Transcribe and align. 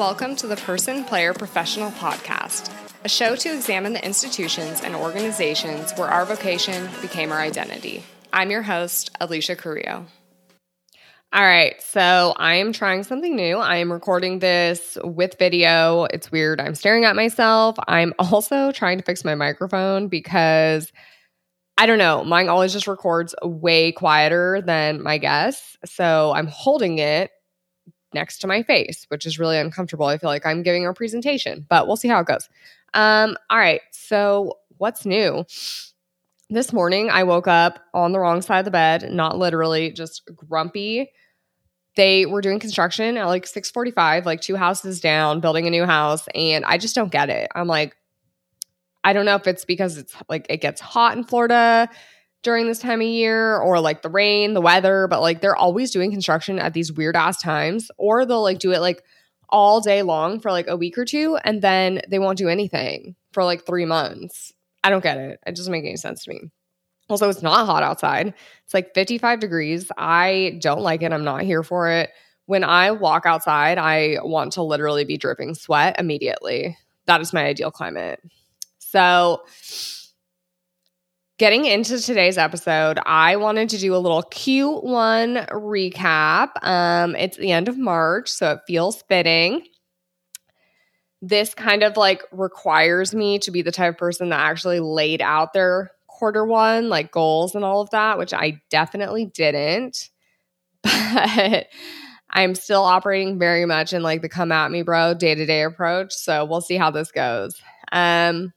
Welcome 0.00 0.34
to 0.36 0.46
the 0.46 0.56
Person 0.56 1.04
Player 1.04 1.34
Professional 1.34 1.90
Podcast, 1.90 2.72
a 3.04 3.08
show 3.10 3.36
to 3.36 3.54
examine 3.54 3.92
the 3.92 4.02
institutions 4.02 4.80
and 4.80 4.96
organizations 4.96 5.92
where 5.98 6.08
our 6.08 6.24
vocation 6.24 6.88
became 7.02 7.30
our 7.30 7.38
identity. 7.38 8.02
I'm 8.32 8.50
your 8.50 8.62
host, 8.62 9.10
Alycia 9.20 9.58
Carrillo. 9.58 10.06
All 11.34 11.44
right, 11.44 11.74
so 11.82 12.32
I 12.38 12.54
am 12.54 12.72
trying 12.72 13.02
something 13.02 13.36
new. 13.36 13.58
I 13.58 13.76
am 13.76 13.92
recording 13.92 14.38
this 14.38 14.96
with 15.04 15.38
video. 15.38 16.04
It's 16.04 16.32
weird. 16.32 16.62
I'm 16.62 16.74
staring 16.74 17.04
at 17.04 17.14
myself. 17.14 17.76
I'm 17.86 18.14
also 18.18 18.72
trying 18.72 18.96
to 18.96 19.04
fix 19.04 19.22
my 19.22 19.34
microphone 19.34 20.08
because 20.08 20.90
I 21.76 21.84
don't 21.84 21.98
know, 21.98 22.24
mine 22.24 22.48
always 22.48 22.72
just 22.72 22.86
records 22.86 23.34
way 23.42 23.92
quieter 23.92 24.62
than 24.64 25.02
my 25.02 25.18
guests. 25.18 25.76
So 25.84 26.32
I'm 26.34 26.46
holding 26.46 27.00
it 27.00 27.32
next 28.12 28.38
to 28.38 28.46
my 28.46 28.62
face, 28.62 29.06
which 29.08 29.26
is 29.26 29.38
really 29.38 29.58
uncomfortable. 29.58 30.06
I 30.06 30.18
feel 30.18 30.30
like 30.30 30.46
I'm 30.46 30.62
giving 30.62 30.86
a 30.86 30.92
presentation, 30.94 31.66
but 31.68 31.86
we'll 31.86 31.96
see 31.96 32.08
how 32.08 32.20
it 32.20 32.26
goes. 32.26 32.48
Um, 32.94 33.36
all 33.48 33.58
right. 33.58 33.80
So, 33.92 34.58
what's 34.78 35.04
new? 35.06 35.44
This 36.48 36.72
morning, 36.72 37.10
I 37.10 37.22
woke 37.22 37.46
up 37.46 37.78
on 37.94 38.12
the 38.12 38.18
wrong 38.18 38.42
side 38.42 38.58
of 38.60 38.64
the 38.64 38.72
bed, 38.72 39.12
not 39.12 39.38
literally, 39.38 39.92
just 39.92 40.28
grumpy. 40.34 41.12
They 41.96 42.26
were 42.26 42.40
doing 42.40 42.58
construction 42.58 43.16
at 43.16 43.26
like 43.26 43.46
6:45, 43.46 44.26
like 44.26 44.40
two 44.40 44.56
houses 44.56 45.00
down, 45.00 45.40
building 45.40 45.66
a 45.66 45.70
new 45.70 45.84
house, 45.84 46.26
and 46.34 46.64
I 46.64 46.78
just 46.78 46.94
don't 46.94 47.12
get 47.12 47.30
it. 47.30 47.48
I'm 47.54 47.68
like 47.68 47.96
I 49.04 49.12
don't 49.12 49.24
know 49.24 49.36
if 49.36 49.46
it's 49.46 49.64
because 49.64 49.96
it's 49.96 50.14
like 50.28 50.46
it 50.50 50.60
gets 50.60 50.80
hot 50.80 51.16
in 51.16 51.24
Florida 51.24 51.88
during 52.42 52.66
this 52.66 52.78
time 52.78 53.00
of 53.00 53.06
year 53.06 53.58
or 53.58 53.80
like 53.80 54.02
the 54.02 54.08
rain, 54.08 54.54
the 54.54 54.60
weather, 54.60 55.06
but 55.08 55.20
like 55.20 55.40
they're 55.40 55.56
always 55.56 55.90
doing 55.90 56.10
construction 56.10 56.58
at 56.58 56.72
these 56.72 56.92
weird 56.92 57.16
ass 57.16 57.40
times, 57.40 57.90
or 57.98 58.24
they'll 58.24 58.42
like 58.42 58.58
do 58.58 58.72
it 58.72 58.80
like 58.80 59.02
all 59.50 59.80
day 59.80 60.02
long 60.02 60.40
for 60.40 60.50
like 60.50 60.68
a 60.68 60.76
week 60.76 60.96
or 60.96 61.04
two 61.04 61.36
and 61.44 61.60
then 61.60 62.00
they 62.08 62.20
won't 62.20 62.38
do 62.38 62.48
anything 62.48 63.16
for 63.32 63.44
like 63.44 63.66
three 63.66 63.84
months. 63.84 64.52
I 64.82 64.90
don't 64.90 65.02
get 65.02 65.18
it. 65.18 65.40
It 65.46 65.56
doesn't 65.56 65.72
make 65.72 65.84
any 65.84 65.96
sense 65.96 66.24
to 66.24 66.30
me. 66.30 66.50
Also, 67.08 67.28
it's 67.28 67.42
not 67.42 67.66
hot 67.66 67.82
outside. 67.82 68.34
It's 68.64 68.74
like 68.74 68.94
55 68.94 69.40
degrees. 69.40 69.90
I 69.98 70.58
don't 70.60 70.80
like 70.80 71.02
it. 71.02 71.12
I'm 71.12 71.24
not 71.24 71.42
here 71.42 71.62
for 71.62 71.90
it. 71.90 72.10
When 72.46 72.64
I 72.64 72.92
walk 72.92 73.26
outside, 73.26 73.78
I 73.78 74.18
want 74.22 74.52
to 74.52 74.62
literally 74.62 75.04
be 75.04 75.18
dripping 75.18 75.54
sweat 75.54 75.96
immediately. 75.98 76.76
That 77.06 77.20
is 77.20 77.32
my 77.32 77.44
ideal 77.44 77.72
climate. 77.72 78.20
So, 78.78 79.42
getting 81.40 81.64
into 81.64 81.98
today's 81.98 82.36
episode, 82.36 82.98
I 83.06 83.36
wanted 83.36 83.70
to 83.70 83.78
do 83.78 83.94
a 83.94 83.96
little 83.96 84.22
Q1 84.24 85.48
recap. 85.48 86.50
Um, 86.62 87.16
it's 87.16 87.38
the 87.38 87.50
end 87.50 87.66
of 87.66 87.78
March, 87.78 88.28
so 88.28 88.52
it 88.52 88.60
feels 88.66 89.00
fitting. 89.08 89.64
This 91.22 91.54
kind 91.54 91.82
of 91.82 91.96
like 91.96 92.22
requires 92.30 93.14
me 93.14 93.38
to 93.38 93.50
be 93.50 93.62
the 93.62 93.72
type 93.72 93.94
of 93.94 93.98
person 93.98 94.28
that 94.28 94.40
actually 94.40 94.80
laid 94.80 95.22
out 95.22 95.54
their 95.54 95.92
quarter 96.06 96.44
one, 96.44 96.90
like 96.90 97.10
goals 97.10 97.54
and 97.54 97.64
all 97.64 97.80
of 97.80 97.88
that, 97.88 98.18
which 98.18 98.34
I 98.34 98.60
definitely 98.68 99.24
didn't. 99.24 100.10
But 101.12 101.66
I'm 102.28 102.54
still 102.54 102.82
operating 102.82 103.38
very 103.38 103.64
much 103.64 103.92
in 103.92 104.02
like 104.02 104.20
the 104.22 104.28
come 104.28 104.52
at 104.52 104.70
me, 104.70 104.82
bro, 104.82 105.14
day 105.14 105.34
to 105.34 105.46
day 105.46 105.62
approach. 105.62 106.12
So 106.12 106.44
we'll 106.44 106.60
see 106.60 106.76
how 106.76 106.90
this 106.90 107.10
goes. 107.10 107.60
Um, 107.90 108.52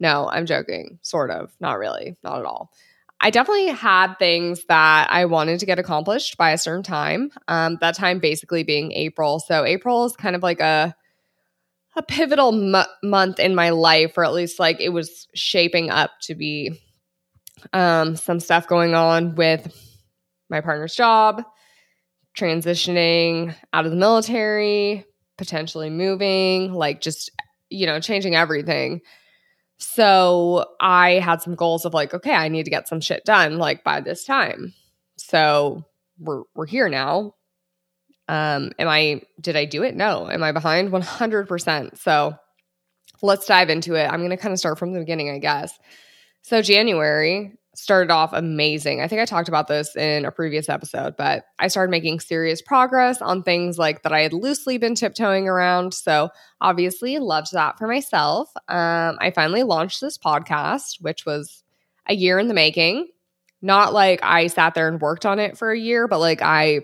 no, 0.00 0.28
I'm 0.28 0.46
joking. 0.46 0.98
Sort 1.02 1.30
of. 1.30 1.52
Not 1.60 1.78
really. 1.78 2.16
Not 2.24 2.40
at 2.40 2.46
all. 2.46 2.72
I 3.20 3.28
definitely 3.28 3.66
had 3.68 4.14
things 4.14 4.64
that 4.64 5.08
I 5.10 5.26
wanted 5.26 5.60
to 5.60 5.66
get 5.66 5.78
accomplished 5.78 6.38
by 6.38 6.52
a 6.52 6.58
certain 6.58 6.82
time. 6.82 7.30
Um, 7.48 7.76
that 7.82 7.94
time 7.94 8.18
basically 8.18 8.62
being 8.64 8.92
April. 8.92 9.40
So 9.40 9.64
April 9.64 10.06
is 10.06 10.16
kind 10.16 10.34
of 10.34 10.42
like 10.42 10.60
a 10.60 10.96
a 11.96 12.02
pivotal 12.02 12.74
m- 12.76 12.86
month 13.02 13.38
in 13.38 13.54
my 13.54 13.70
life, 13.70 14.16
or 14.16 14.24
at 14.24 14.32
least 14.32 14.58
like 14.58 14.80
it 14.80 14.90
was 14.90 15.28
shaping 15.34 15.90
up 15.90 16.12
to 16.22 16.34
be. 16.34 16.72
Um, 17.74 18.16
some 18.16 18.40
stuff 18.40 18.66
going 18.66 18.94
on 18.94 19.34
with 19.34 19.70
my 20.48 20.62
partner's 20.62 20.94
job, 20.94 21.42
transitioning 22.34 23.54
out 23.74 23.84
of 23.84 23.90
the 23.90 23.98
military, 23.98 25.04
potentially 25.36 25.90
moving, 25.90 26.72
like 26.72 27.02
just 27.02 27.30
you 27.68 27.86
know 27.86 28.00
changing 28.00 28.34
everything. 28.34 29.02
So 29.80 30.66
I 30.78 31.12
had 31.12 31.42
some 31.42 31.54
goals 31.54 31.84
of 31.84 31.94
like, 31.94 32.12
okay, 32.12 32.34
I 32.34 32.48
need 32.48 32.64
to 32.64 32.70
get 32.70 32.86
some 32.86 33.00
shit 33.00 33.24
done 33.24 33.58
like 33.58 33.82
by 33.82 34.00
this 34.00 34.24
time. 34.24 34.74
So 35.16 35.84
we're 36.18 36.42
we're 36.54 36.66
here 36.66 36.88
now. 36.88 37.34
Um, 38.28 38.72
am 38.78 38.88
I 38.88 39.22
did 39.40 39.56
I 39.56 39.64
do 39.64 39.82
it? 39.82 39.96
No. 39.96 40.30
Am 40.30 40.42
I 40.42 40.52
behind? 40.52 40.90
100%. 40.92 41.98
So 41.98 42.34
let's 43.22 43.46
dive 43.46 43.70
into 43.70 43.94
it. 43.94 44.06
I'm 44.06 44.20
going 44.20 44.30
to 44.30 44.36
kind 44.36 44.52
of 44.52 44.58
start 44.58 44.78
from 44.78 44.92
the 44.92 45.00
beginning, 45.00 45.30
I 45.30 45.38
guess. 45.38 45.76
So 46.42 46.62
January, 46.62 47.58
started 47.74 48.10
off 48.10 48.32
amazing. 48.32 49.00
I 49.00 49.08
think 49.08 49.20
I 49.20 49.24
talked 49.24 49.48
about 49.48 49.68
this 49.68 49.94
in 49.94 50.24
a 50.24 50.32
previous 50.32 50.68
episode, 50.68 51.16
but 51.16 51.44
I 51.58 51.68
started 51.68 51.90
making 51.90 52.20
serious 52.20 52.60
progress 52.60 53.22
on 53.22 53.42
things 53.42 53.78
like 53.78 54.02
that 54.02 54.12
I 54.12 54.20
had 54.20 54.32
loosely 54.32 54.76
been 54.76 54.94
tiptoeing 54.94 55.48
around. 55.48 55.94
So, 55.94 56.30
obviously, 56.60 57.18
loved 57.18 57.52
that 57.52 57.78
for 57.78 57.86
myself. 57.86 58.50
Um, 58.68 59.18
I 59.20 59.32
finally 59.34 59.62
launched 59.62 60.00
this 60.00 60.18
podcast, 60.18 61.00
which 61.00 61.24
was 61.24 61.62
a 62.06 62.14
year 62.14 62.38
in 62.38 62.48
the 62.48 62.54
making. 62.54 63.08
Not 63.62 63.92
like 63.92 64.20
I 64.22 64.48
sat 64.48 64.74
there 64.74 64.88
and 64.88 65.00
worked 65.00 65.26
on 65.26 65.38
it 65.38 65.56
for 65.56 65.70
a 65.70 65.78
year, 65.78 66.08
but 66.08 66.18
like 66.18 66.42
I 66.42 66.80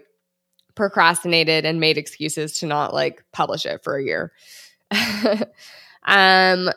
procrastinated 0.75 1.65
and 1.65 1.81
made 1.81 1.99
excuses 1.99 2.59
to 2.59 2.67
not 2.67 2.95
like 2.95 3.25
publish 3.33 3.67
it 3.67 3.83
for 3.83 3.97
a 3.97 4.05
year. 4.05 4.33
um 6.05 6.71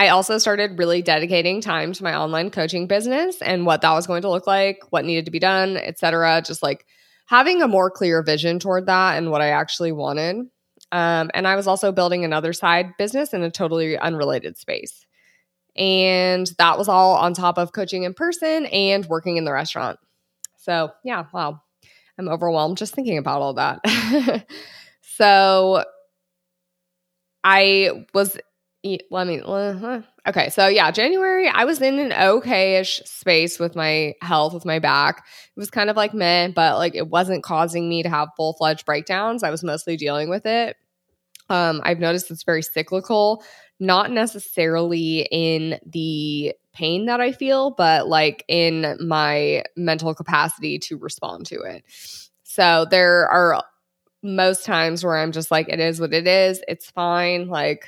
I 0.00 0.08
also 0.08 0.38
started 0.38 0.78
really 0.78 1.02
dedicating 1.02 1.60
time 1.60 1.92
to 1.92 2.02
my 2.02 2.16
online 2.16 2.50
coaching 2.50 2.86
business 2.86 3.42
and 3.42 3.66
what 3.66 3.82
that 3.82 3.92
was 3.92 4.06
going 4.06 4.22
to 4.22 4.30
look 4.30 4.46
like, 4.46 4.80
what 4.88 5.04
needed 5.04 5.26
to 5.26 5.30
be 5.30 5.38
done, 5.38 5.76
etc. 5.76 6.40
Just 6.42 6.62
like 6.62 6.86
having 7.26 7.60
a 7.60 7.68
more 7.68 7.90
clear 7.90 8.22
vision 8.22 8.58
toward 8.58 8.86
that 8.86 9.18
and 9.18 9.30
what 9.30 9.42
I 9.42 9.50
actually 9.50 9.92
wanted. 9.92 10.36
Um, 10.90 11.30
and 11.34 11.46
I 11.46 11.54
was 11.54 11.66
also 11.66 11.92
building 11.92 12.24
another 12.24 12.54
side 12.54 12.96
business 12.96 13.34
in 13.34 13.42
a 13.42 13.50
totally 13.50 13.98
unrelated 13.98 14.56
space. 14.56 15.04
And 15.76 16.50
that 16.56 16.78
was 16.78 16.88
all 16.88 17.16
on 17.16 17.34
top 17.34 17.58
of 17.58 17.74
coaching 17.74 18.04
in 18.04 18.14
person 18.14 18.64
and 18.64 19.04
working 19.04 19.36
in 19.36 19.44
the 19.44 19.52
restaurant. 19.52 19.98
So, 20.56 20.92
yeah, 21.04 21.26
wow. 21.34 21.60
I'm 22.18 22.30
overwhelmed 22.30 22.78
just 22.78 22.94
thinking 22.94 23.18
about 23.18 23.42
all 23.42 23.52
that. 23.52 24.46
so, 25.02 25.84
I 27.44 28.06
was 28.14 28.38
let 29.10 29.26
me 29.26 29.42
uh, 29.44 30.00
okay 30.26 30.48
so 30.48 30.66
yeah 30.66 30.90
january 30.90 31.48
i 31.48 31.64
was 31.64 31.82
in 31.82 31.98
an 31.98 32.14
okay-ish 32.14 33.02
space 33.04 33.58
with 33.58 33.76
my 33.76 34.14
health 34.22 34.54
with 34.54 34.64
my 34.64 34.78
back. 34.78 35.18
It 35.54 35.60
was 35.60 35.70
kind 35.70 35.90
of 35.90 35.96
like 35.96 36.14
meh 36.14 36.48
but 36.48 36.78
like 36.78 36.94
it 36.94 37.08
wasn't 37.08 37.42
causing 37.42 37.88
me 37.90 38.02
to 38.02 38.08
have 38.08 38.28
full-fledged 38.36 38.86
breakdowns. 38.86 39.42
I 39.42 39.50
was 39.50 39.62
mostly 39.62 39.96
dealing 39.98 40.30
with 40.30 40.46
it. 40.46 40.76
Um 41.50 41.82
i've 41.84 42.00
noticed 42.00 42.30
it's 42.30 42.42
very 42.44 42.62
cyclical 42.62 43.44
not 43.80 44.10
necessarily 44.10 45.28
in 45.30 45.78
the 45.84 46.54
pain 46.72 47.06
that 47.06 47.20
i 47.20 47.32
feel 47.32 47.72
but 47.72 48.08
like 48.08 48.44
in 48.48 48.96
my 49.00 49.62
mental 49.76 50.14
capacity 50.14 50.78
to 50.78 50.96
respond 50.96 51.44
to 51.46 51.60
it. 51.60 51.84
So 52.44 52.86
there 52.90 53.28
are 53.28 53.62
most 54.22 54.64
times 54.64 55.04
where 55.04 55.18
i'm 55.18 55.32
just 55.32 55.50
like 55.50 55.68
it 55.68 55.80
is 55.80 56.00
what 56.00 56.14
it 56.14 56.26
is. 56.26 56.62
It's 56.66 56.90
fine. 56.90 57.48
Like 57.48 57.84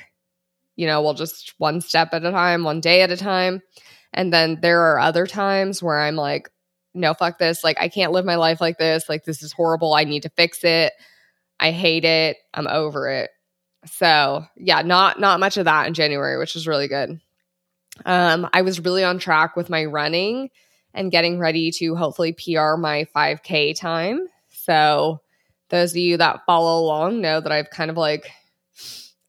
you 0.75 0.87
know, 0.87 1.01
we'll 1.01 1.13
just 1.13 1.53
one 1.57 1.81
step 1.81 2.09
at 2.13 2.25
a 2.25 2.31
time, 2.31 2.63
one 2.63 2.81
day 2.81 3.01
at 3.01 3.11
a 3.11 3.17
time. 3.17 3.61
And 4.13 4.31
then 4.31 4.59
there 4.61 4.81
are 4.81 4.99
other 4.99 5.25
times 5.25 5.81
where 5.81 5.99
I'm 5.99 6.15
like, 6.15 6.49
no, 6.93 7.13
fuck 7.13 7.39
this. 7.39 7.63
Like, 7.63 7.77
I 7.79 7.89
can't 7.89 8.11
live 8.11 8.25
my 8.25 8.35
life 8.35 8.61
like 8.61 8.77
this. 8.77 9.09
Like, 9.09 9.23
this 9.23 9.41
is 9.41 9.51
horrible. 9.51 9.93
I 9.93 10.03
need 10.03 10.23
to 10.23 10.29
fix 10.29 10.63
it. 10.63 10.93
I 11.59 11.71
hate 11.71 12.05
it. 12.05 12.37
I'm 12.53 12.67
over 12.67 13.09
it. 13.09 13.31
So 13.85 14.45
yeah, 14.55 14.81
not 14.81 15.19
not 15.19 15.39
much 15.39 15.57
of 15.57 15.65
that 15.65 15.87
in 15.87 15.93
January, 15.93 16.37
which 16.37 16.55
is 16.55 16.67
really 16.67 16.87
good. 16.87 17.19
Um, 18.05 18.49
I 18.53 18.61
was 18.61 18.79
really 18.79 19.03
on 19.03 19.19
track 19.19 19.55
with 19.55 19.69
my 19.69 19.85
running 19.85 20.49
and 20.93 21.11
getting 21.11 21.39
ready 21.39 21.71
to 21.71 21.95
hopefully 21.95 22.33
PR 22.33 22.75
my 22.75 23.07
5K 23.15 23.77
time. 23.79 24.27
So 24.49 25.21
those 25.69 25.91
of 25.91 25.97
you 25.97 26.17
that 26.17 26.45
follow 26.45 26.81
along 26.81 27.21
know 27.21 27.39
that 27.39 27.51
I've 27.51 27.69
kind 27.69 27.91
of 27.91 27.97
like 27.97 28.29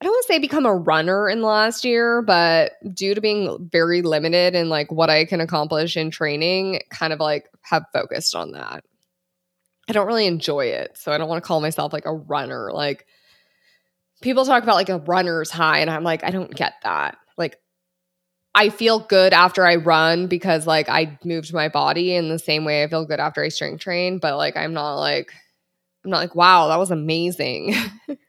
I 0.05 0.07
don't 0.07 0.13
want 0.13 0.27
to 0.27 0.33
say 0.35 0.39
become 0.39 0.67
a 0.67 0.75
runner 0.75 1.31
in 1.31 1.41
the 1.41 1.47
last 1.47 1.83
year, 1.83 2.21
but 2.21 2.73
due 2.93 3.15
to 3.15 3.23
being 3.23 3.71
very 3.73 4.03
limited 4.03 4.55
in 4.55 4.69
like 4.69 4.93
what 4.93 5.09
I 5.09 5.25
can 5.25 5.41
accomplish 5.41 5.97
in 5.97 6.11
training, 6.11 6.83
kind 6.91 7.15
of 7.15 7.21
like 7.21 7.49
have 7.63 7.87
focused 7.91 8.35
on 8.35 8.53
that. 8.53 8.85
I 9.89 9.95
don't 9.95 10.07
really 10.07 10.27
enjoy 10.27 10.67
it. 10.67 10.99
So 10.99 11.11
I 11.11 11.17
don't 11.17 11.31
want 11.31 11.43
to 11.43 11.49
call 11.49 11.63
myself 11.63 11.95
like 11.95 12.05
a 12.05 12.13
runner. 12.13 12.71
Like 12.71 13.07
people 14.21 14.45
talk 14.45 14.63
about 14.63 14.75
like 14.75 14.91
a 14.91 14.99
runner's 14.99 15.51
high, 15.51 15.79
and 15.79 15.89
I'm 15.89 16.05
like, 16.05 16.23
I 16.23 16.29
don't 16.29 16.55
get 16.55 16.75
that. 16.83 17.17
Like 17.39 17.57
I 18.55 18.69
feel 18.69 18.99
good 18.99 19.33
after 19.33 19.65
I 19.65 19.77
run 19.77 20.27
because 20.27 20.67
like 20.67 20.91
I 20.91 21.19
moved 21.25 21.55
my 21.55 21.71
body 21.71 22.15
in 22.15 22.29
the 22.29 22.39
same 22.39 22.67
way 22.67 22.83
I 22.85 22.89
feel 22.89 23.07
good 23.07 23.21
after 23.21 23.43
I 23.43 23.49
strength 23.49 23.81
train, 23.81 24.19
but 24.19 24.37
like 24.37 24.55
I'm 24.55 24.75
not 24.75 24.97
like 24.97 25.33
I'm 26.05 26.11
not 26.11 26.19
like, 26.19 26.35
wow, 26.35 26.69
that 26.69 26.79
was 26.79 26.91
amazing. 26.91 27.75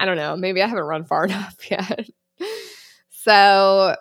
I 0.00 0.06
don't 0.06 0.16
know. 0.16 0.34
Maybe 0.34 0.62
I 0.62 0.66
haven't 0.66 0.84
run 0.84 1.04
far 1.04 1.24
enough 1.26 1.56
yet. 1.70 2.08
so 3.10 3.94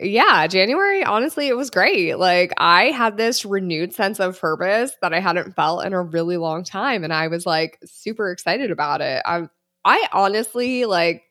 yeah, 0.00 0.46
January, 0.46 1.04
honestly, 1.04 1.48
it 1.48 1.56
was 1.56 1.70
great. 1.70 2.18
Like, 2.18 2.52
I 2.58 2.86
had 2.86 3.16
this 3.16 3.44
renewed 3.44 3.92
sense 3.92 4.18
of 4.18 4.40
purpose 4.40 4.92
that 5.02 5.14
I 5.14 5.20
hadn't 5.20 5.54
felt 5.54 5.84
in 5.84 5.92
a 5.92 6.02
really 6.02 6.36
long 6.36 6.64
time. 6.64 7.04
And 7.04 7.12
I 7.12 7.28
was 7.28 7.46
like 7.46 7.78
super 7.84 8.30
excited 8.30 8.70
about 8.70 9.00
it. 9.00 9.22
I, 9.24 9.48
I 9.84 10.08
honestly, 10.12 10.84
like, 10.84 11.22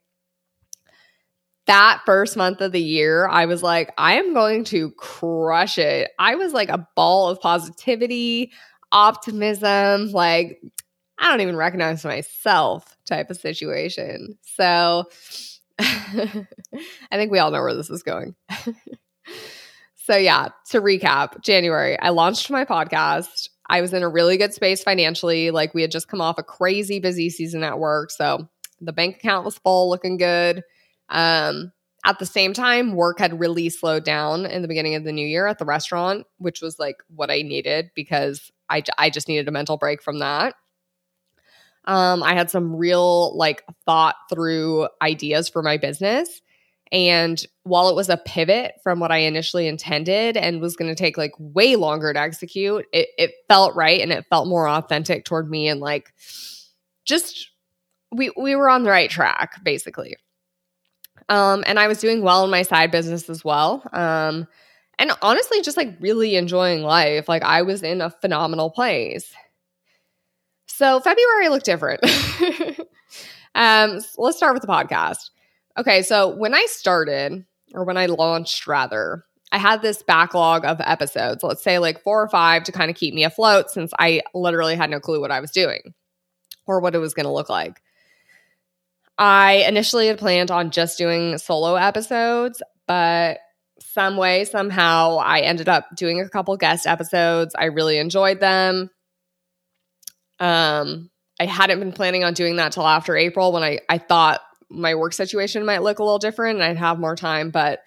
that 1.65 2.01
first 2.05 2.35
month 2.37 2.61
of 2.61 2.71
the 2.71 2.81
year, 2.81 3.27
I 3.27 3.45
was 3.45 3.63
like, 3.63 3.91
I 3.97 4.15
am 4.19 4.33
going 4.33 4.65
to 4.65 4.91
crush 4.91 5.77
it. 5.77 6.11
I 6.19 6.35
was 6.35 6.53
like 6.53 6.69
a 6.69 6.87
ball 6.95 7.29
of 7.29 7.41
positivity, 7.41 8.51
optimism, 8.91 10.11
like, 10.11 10.61
I 11.19 11.29
don't 11.29 11.41
even 11.41 11.55
recognize 11.55 12.03
myself 12.03 12.97
type 13.07 13.29
of 13.29 13.37
situation. 13.37 14.37
So, 14.41 15.05
I 15.79 16.45
think 17.11 17.31
we 17.31 17.39
all 17.39 17.51
know 17.51 17.61
where 17.61 17.73
this 17.73 17.89
is 17.89 18.03
going. 18.03 18.35
so, 19.95 20.15
yeah, 20.15 20.49
to 20.71 20.81
recap, 20.81 21.41
January, 21.41 21.99
I 21.99 22.09
launched 22.09 22.49
my 22.49 22.65
podcast. 22.65 23.49
I 23.69 23.81
was 23.81 23.93
in 23.93 24.03
a 24.03 24.09
really 24.09 24.37
good 24.37 24.53
space 24.53 24.83
financially. 24.83 25.51
Like, 25.51 25.73
we 25.73 25.81
had 25.81 25.91
just 25.91 26.07
come 26.07 26.21
off 26.21 26.37
a 26.37 26.43
crazy 26.43 26.99
busy 26.99 27.29
season 27.29 27.63
at 27.63 27.79
work. 27.79 28.11
So, 28.11 28.49
the 28.81 28.93
bank 28.93 29.17
account 29.17 29.45
was 29.45 29.57
full, 29.57 29.89
looking 29.89 30.17
good. 30.17 30.63
Um, 31.09 31.71
at 32.05 32.19
the 32.19 32.25
same 32.25 32.53
time, 32.53 32.95
work 32.95 33.19
had 33.19 33.39
really 33.39 33.69
slowed 33.69 34.03
down 34.03 34.45
in 34.45 34.61
the 34.61 34.67
beginning 34.67 34.95
of 34.95 35.05
the 35.05 35.13
new 35.13 35.25
year 35.25 35.47
at 35.47 35.57
the 35.57 35.65
restaurant, 35.65 36.25
which 36.37 36.61
was 36.61 36.77
like 36.77 36.97
what 37.07 37.31
I 37.31 37.43
needed 37.43 37.91
because 37.95 38.51
I, 38.69 38.83
I 38.97 39.09
just 39.09 39.29
needed 39.29 39.47
a 39.47 39.51
mental 39.51 39.77
break 39.77 40.01
from 40.03 40.19
that. 40.19 40.55
Um, 41.85 42.23
I 42.23 42.33
had 42.33 42.49
some 42.49 42.75
real 42.75 43.35
like 43.37 43.63
thought 43.85 44.15
through 44.31 44.87
ideas 45.01 45.49
for 45.49 45.61
my 45.61 45.77
business. 45.77 46.41
And 46.91 47.43
while 47.63 47.89
it 47.89 47.95
was 47.95 48.09
a 48.09 48.17
pivot 48.17 48.75
from 48.83 48.99
what 48.99 49.11
I 49.11 49.17
initially 49.19 49.67
intended 49.67 50.37
and 50.37 50.61
was 50.61 50.75
going 50.75 50.89
to 50.89 50.95
take 50.95 51.17
like 51.17 51.33
way 51.39 51.75
longer 51.75 52.13
to 52.13 52.19
execute, 52.19 52.85
it, 52.93 53.09
it 53.17 53.31
felt 53.47 53.75
right 53.75 53.99
and 53.99 54.11
it 54.11 54.27
felt 54.29 54.47
more 54.47 54.67
authentic 54.69 55.25
toward 55.25 55.49
me 55.49 55.67
and 55.67 55.79
like 55.79 56.13
just 57.03 57.49
we 58.11 58.31
we 58.37 58.55
were 58.55 58.69
on 58.69 58.83
the 58.83 58.91
right 58.91 59.09
track 59.09 59.63
basically. 59.63 60.15
Um, 61.29 61.63
and 61.65 61.79
I 61.79 61.87
was 61.87 61.99
doing 61.99 62.21
well 62.21 62.43
in 62.43 62.51
my 62.51 62.61
side 62.61 62.91
business 62.91 63.29
as 63.29 63.43
well. 63.43 63.87
Um, 63.91 64.47
and 64.99 65.11
honestly, 65.21 65.61
just 65.61 65.77
like 65.77 65.95
really 65.99 66.35
enjoying 66.35 66.83
life. 66.83 67.27
Like 67.27 67.43
I 67.43 67.63
was 67.63 67.81
in 67.81 68.01
a 68.01 68.09
phenomenal 68.09 68.69
place. 68.69 69.33
So 70.75 70.99
February 70.99 71.49
looked 71.49 71.65
different. 71.65 72.01
um, 73.55 73.99
let's 74.17 74.37
start 74.37 74.55
with 74.55 74.63
the 74.63 74.67
podcast. 74.67 75.29
Okay, 75.77 76.01
so 76.01 76.35
when 76.35 76.55
I 76.55 76.65
started, 76.67 77.45
or 77.75 77.83
when 77.83 77.95
I 77.95 78.07
launched 78.07 78.65
rather, 78.65 79.23
I 79.51 79.59
had 79.59 79.83
this 79.83 80.01
backlog 80.01 80.65
of 80.65 80.81
episodes, 80.81 81.43
let's 81.43 81.63
say 81.63 81.77
like 81.77 82.01
four 82.01 82.23
or 82.23 82.27
five 82.27 82.63
to 82.63 82.71
kind 82.71 82.89
of 82.89 82.97
keep 82.97 83.13
me 83.13 83.23
afloat 83.23 83.69
since 83.69 83.91
I 83.99 84.21
literally 84.33 84.75
had 84.75 84.89
no 84.89 84.99
clue 84.99 85.21
what 85.21 85.29
I 85.29 85.41
was 85.41 85.51
doing 85.51 85.93
or 86.65 86.79
what 86.79 86.95
it 86.95 86.99
was 86.99 87.13
going 87.13 87.27
to 87.27 87.31
look 87.31 87.49
like. 87.49 87.79
I 89.15 89.65
initially 89.67 90.07
had 90.07 90.17
planned 90.17 90.49
on 90.49 90.71
just 90.71 90.97
doing 90.97 91.37
solo 91.37 91.75
episodes, 91.75 92.63
but 92.87 93.37
some 93.79 94.17
way, 94.17 94.45
somehow, 94.45 95.17
I 95.17 95.41
ended 95.41 95.69
up 95.69 95.85
doing 95.95 96.19
a 96.19 96.29
couple 96.29 96.57
guest 96.57 96.87
episodes. 96.87 97.53
I 97.55 97.65
really 97.65 97.99
enjoyed 97.99 98.39
them. 98.39 98.89
Um, 100.43 101.09
I 101.39 101.45
hadn't 101.45 101.79
been 101.79 101.93
planning 101.93 102.25
on 102.25 102.33
doing 102.33 102.57
that 102.57 102.73
till 102.73 102.85
after 102.85 103.15
April 103.15 103.53
when 103.53 103.63
I, 103.63 103.79
I 103.87 103.97
thought 103.97 104.41
my 104.69 104.93
work 104.95 105.13
situation 105.13 105.65
might 105.65 105.83
look 105.83 105.99
a 105.99 106.03
little 106.03 106.19
different 106.19 106.55
and 106.55 106.63
I'd 106.63 106.77
have 106.77 106.99
more 106.99 107.15
time, 107.15 107.49
but 107.49 107.79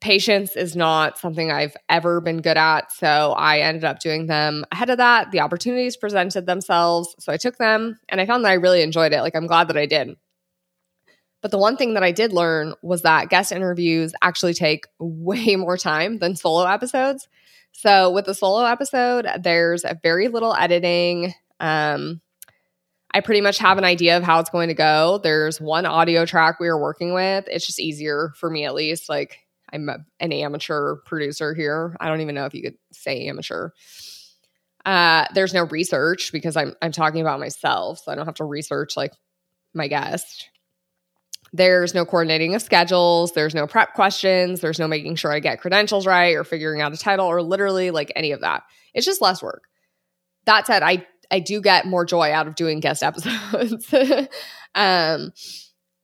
patience 0.00 0.56
is 0.56 0.76
not 0.76 1.16
something 1.18 1.50
I've 1.50 1.74
ever 1.88 2.20
been 2.20 2.42
good 2.42 2.58
at. 2.58 2.92
So 2.92 3.32
I 3.32 3.60
ended 3.60 3.84
up 3.84 3.98
doing 3.98 4.26
them 4.26 4.66
ahead 4.70 4.90
of 4.90 4.98
that. 4.98 5.30
The 5.30 5.40
opportunities 5.40 5.96
presented 5.96 6.44
themselves. 6.44 7.16
So 7.18 7.32
I 7.32 7.38
took 7.38 7.56
them 7.56 7.98
and 8.10 8.20
I 8.20 8.26
found 8.26 8.44
that 8.44 8.50
I 8.50 8.54
really 8.54 8.82
enjoyed 8.82 9.14
it. 9.14 9.22
Like 9.22 9.34
I'm 9.34 9.46
glad 9.46 9.68
that 9.68 9.78
I 9.78 9.86
did. 9.86 10.16
But 11.40 11.50
the 11.50 11.58
one 11.58 11.78
thing 11.78 11.94
that 11.94 12.02
I 12.02 12.12
did 12.12 12.34
learn 12.34 12.74
was 12.82 13.02
that 13.02 13.30
guest 13.30 13.52
interviews 13.52 14.12
actually 14.20 14.52
take 14.52 14.84
way 14.98 15.56
more 15.56 15.78
time 15.78 16.18
than 16.18 16.36
solo 16.36 16.66
episodes. 16.66 17.26
So 17.78 18.10
with 18.10 18.24
the 18.24 18.34
solo 18.34 18.64
episode, 18.64 19.26
there's 19.42 19.84
very 20.02 20.28
little 20.28 20.54
editing. 20.54 21.34
Um, 21.60 22.22
I 23.12 23.20
pretty 23.20 23.42
much 23.42 23.58
have 23.58 23.76
an 23.76 23.84
idea 23.84 24.16
of 24.16 24.22
how 24.22 24.40
it's 24.40 24.48
going 24.48 24.68
to 24.68 24.74
go. 24.74 25.20
There's 25.22 25.60
one 25.60 25.84
audio 25.84 26.24
track 26.24 26.58
we 26.58 26.68
are 26.68 26.80
working 26.80 27.12
with. 27.12 27.46
It's 27.48 27.66
just 27.66 27.78
easier 27.78 28.32
for 28.36 28.48
me, 28.48 28.64
at 28.64 28.74
least. 28.74 29.10
Like 29.10 29.40
I'm 29.70 29.90
a, 29.90 29.98
an 30.20 30.32
amateur 30.32 30.96
producer 31.04 31.54
here. 31.54 31.94
I 32.00 32.08
don't 32.08 32.22
even 32.22 32.34
know 32.34 32.46
if 32.46 32.54
you 32.54 32.62
could 32.62 32.78
say 32.92 33.28
amateur. 33.28 33.70
Uh, 34.86 35.26
there's 35.34 35.52
no 35.52 35.64
research 35.64 36.32
because 36.32 36.56
I'm 36.56 36.74
I'm 36.80 36.92
talking 36.92 37.20
about 37.20 37.40
myself, 37.40 37.98
so 37.98 38.10
I 38.10 38.14
don't 38.14 38.26
have 38.26 38.36
to 38.36 38.44
research 38.44 38.96
like 38.96 39.12
my 39.74 39.88
guest. 39.88 40.48
There's 41.52 41.94
no 41.94 42.04
coordinating 42.04 42.54
of 42.54 42.62
schedules. 42.62 43.32
There's 43.32 43.54
no 43.54 43.66
prep 43.66 43.94
questions. 43.94 44.60
There's 44.60 44.78
no 44.78 44.88
making 44.88 45.16
sure 45.16 45.32
I 45.32 45.40
get 45.40 45.60
credentials 45.60 46.06
right 46.06 46.34
or 46.34 46.44
figuring 46.44 46.80
out 46.80 46.92
a 46.92 46.96
title 46.96 47.26
or 47.26 47.42
literally 47.42 47.90
like 47.90 48.12
any 48.16 48.32
of 48.32 48.40
that. 48.40 48.62
It's 48.94 49.06
just 49.06 49.22
less 49.22 49.42
work. 49.42 49.64
That 50.44 50.66
said, 50.66 50.82
I 50.82 51.06
I 51.30 51.40
do 51.40 51.60
get 51.60 51.86
more 51.86 52.04
joy 52.04 52.32
out 52.32 52.46
of 52.46 52.54
doing 52.54 52.80
guest 52.80 53.02
episodes. 53.02 53.92
um, 54.74 55.32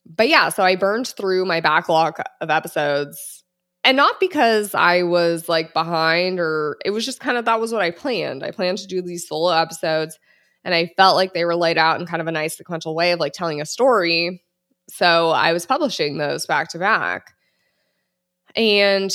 but 0.05 0.29
yeah, 0.29 0.49
so 0.49 0.63
I 0.63 0.77
burned 0.77 1.09
through 1.09 1.45
my 1.45 1.61
backlog 1.61 2.15
of 2.41 2.51
episodes 2.51 3.45
and 3.85 3.97
not 3.97 4.21
because 4.21 4.75
I 4.75 5.03
was 5.03 5.49
like 5.49 5.73
behind 5.73 6.39
or 6.41 6.77
it 6.85 6.91
was 6.91 7.05
just 7.05 7.21
kind 7.21 7.37
of 7.37 7.45
that 7.47 7.61
was 7.61 7.73
what 7.73 7.83
I 7.83 7.91
planned. 7.91 8.43
I 8.43 8.51
planned 8.51 8.79
to 8.79 8.87
do 8.87 9.03
these 9.03 9.29
solo 9.29 9.53
episodes 9.53 10.19
and 10.65 10.75
I 10.75 10.93
felt 10.97 11.17
like 11.17 11.35
they 11.35 11.45
were 11.45 11.57
laid 11.57 11.79
out 11.79 12.01
in 12.01 12.07
kind 12.07 12.21
of 12.21 12.29
a 12.29 12.33
nice 12.33 12.57
sequential 12.57 12.95
way 12.95 13.13
of 13.13 13.21
like 13.21 13.33
telling 13.33 13.61
a 13.61 13.67
story 13.67 14.43
so 14.95 15.31
I 15.31 15.55
was 15.55 15.65
publishing 15.65 16.19
those 16.19 16.45
back 16.45 16.69
to 16.69 16.79
back. 16.79 17.33
And 18.55 19.11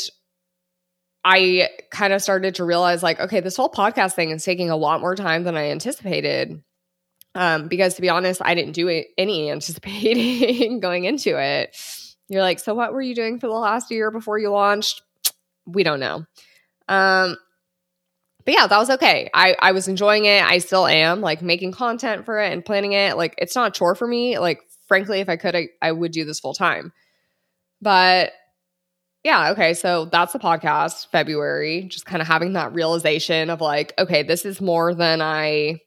I 1.23 1.69
kind 1.91 2.13
of 2.13 2.23
started 2.23 2.55
to 2.55 2.63
realize 2.63 3.03
like, 3.03 3.19
okay, 3.19 3.41
this 3.41 3.55
whole 3.55 3.69
podcast 3.69 4.13
thing 4.13 4.31
is 4.31 4.43
taking 4.43 4.71
a 4.71 4.75
lot 4.75 5.01
more 5.01 5.13
time 5.13 5.43
than 5.43 5.55
I 5.55 5.69
anticipated. 5.69 6.63
Um, 7.35 7.67
because 7.67 7.93
to 7.93 8.01
be 8.01 8.09
honest, 8.09 8.41
I 8.43 8.55
didn't 8.55 8.73
do 8.73 9.03
any 9.19 9.51
anticipating 9.51 10.79
going 10.79 11.03
into 11.03 11.39
it. 11.39 11.77
You're 12.27 12.41
like, 12.41 12.57
so 12.57 12.73
what 12.73 12.91
were 12.91 13.01
you 13.01 13.13
doing 13.13 13.39
for 13.39 13.45
the 13.45 13.53
last 13.53 13.91
year 13.91 14.09
before 14.09 14.39
you 14.39 14.49
launched? 14.49 15.03
We 15.67 15.83
don't 15.83 15.99
know. 15.99 16.25
Um, 16.87 17.37
but 18.45 18.53
yeah, 18.53 18.65
that 18.65 18.77
was 18.77 18.89
okay. 18.89 19.29
I, 19.33 19.55
I 19.59 19.73
was 19.73 19.89
enjoying 19.89 20.23
it. 20.23 20.41
I 20.41 20.59
still 20.59 20.87
am 20.87 21.19
like 21.19 21.41
making 21.41 21.73
content 21.73 22.23
for 22.23 22.39
it 22.39 22.53
and 22.53 22.63
planning 22.63 22.93
it. 22.93 23.17
Like 23.17 23.35
it's 23.37 23.53
not 23.53 23.67
a 23.67 23.71
chore 23.77 23.93
for 23.93 24.07
me. 24.07 24.39
Like 24.39 24.61
frankly, 24.87 25.19
if 25.19 25.29
I 25.29 25.35
could, 25.35 25.55
I, 25.55 25.69
I 25.81 25.91
would 25.91 26.11
do 26.11 26.25
this 26.25 26.39
full 26.39 26.53
time. 26.53 26.93
But 27.81 28.31
yeah, 29.23 29.51
okay. 29.51 29.73
So 29.73 30.05
that's 30.05 30.33
the 30.33 30.39
podcast, 30.39 31.07
February, 31.11 31.83
just 31.83 32.05
kind 32.05 32.21
of 32.21 32.27
having 32.27 32.53
that 32.53 32.73
realization 32.73 33.49
of 33.49 33.61
like, 33.61 33.93
okay, 33.99 34.23
this 34.23 34.45
is 34.45 34.61
more 34.61 34.93
than 34.93 35.21
I, 35.21 35.81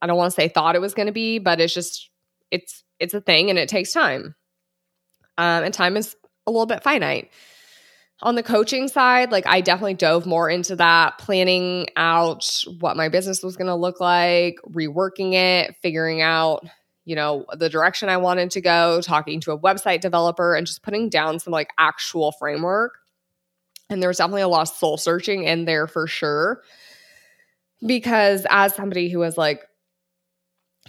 I 0.00 0.06
don't 0.06 0.16
want 0.16 0.32
to 0.32 0.40
say 0.40 0.48
thought 0.48 0.76
it 0.76 0.80
was 0.80 0.94
going 0.94 1.06
to 1.06 1.12
be, 1.12 1.38
but 1.38 1.60
it's 1.60 1.74
just, 1.74 2.10
it's, 2.50 2.82
it's 2.98 3.14
a 3.14 3.20
thing 3.20 3.50
and 3.50 3.58
it 3.58 3.68
takes 3.68 3.92
time. 3.92 4.34
Um, 5.36 5.64
and 5.64 5.74
time 5.74 5.96
is 5.96 6.16
a 6.46 6.50
little 6.50 6.66
bit 6.66 6.82
finite. 6.82 7.30
On 8.22 8.34
the 8.34 8.42
coaching 8.42 8.88
side, 8.88 9.30
like 9.30 9.46
I 9.46 9.60
definitely 9.60 9.94
dove 9.94 10.24
more 10.24 10.48
into 10.48 10.76
that, 10.76 11.18
planning 11.18 11.88
out 11.96 12.64
what 12.78 12.96
my 12.96 13.10
business 13.10 13.42
was 13.42 13.56
going 13.56 13.66
to 13.66 13.74
look 13.74 14.00
like, 14.00 14.56
reworking 14.66 15.34
it, 15.34 15.76
figuring 15.82 16.22
out 16.22 16.66
you 17.06 17.14
know, 17.14 17.46
the 17.56 17.70
direction 17.70 18.08
I 18.08 18.16
wanted 18.16 18.50
to 18.50 18.60
go, 18.60 19.00
talking 19.00 19.40
to 19.42 19.52
a 19.52 19.58
website 19.58 20.00
developer 20.00 20.54
and 20.54 20.66
just 20.66 20.82
putting 20.82 21.08
down 21.08 21.38
some 21.38 21.52
like 21.52 21.70
actual 21.78 22.32
framework. 22.32 22.98
And 23.88 24.02
there 24.02 24.08
was 24.08 24.18
definitely 24.18 24.42
a 24.42 24.48
lot 24.48 24.62
of 24.62 24.76
soul 24.76 24.96
searching 24.98 25.44
in 25.44 25.64
there 25.64 25.86
for 25.86 26.08
sure. 26.08 26.62
Because 27.86 28.44
as 28.50 28.74
somebody 28.74 29.08
who 29.08 29.20
has 29.20 29.38
like 29.38 29.62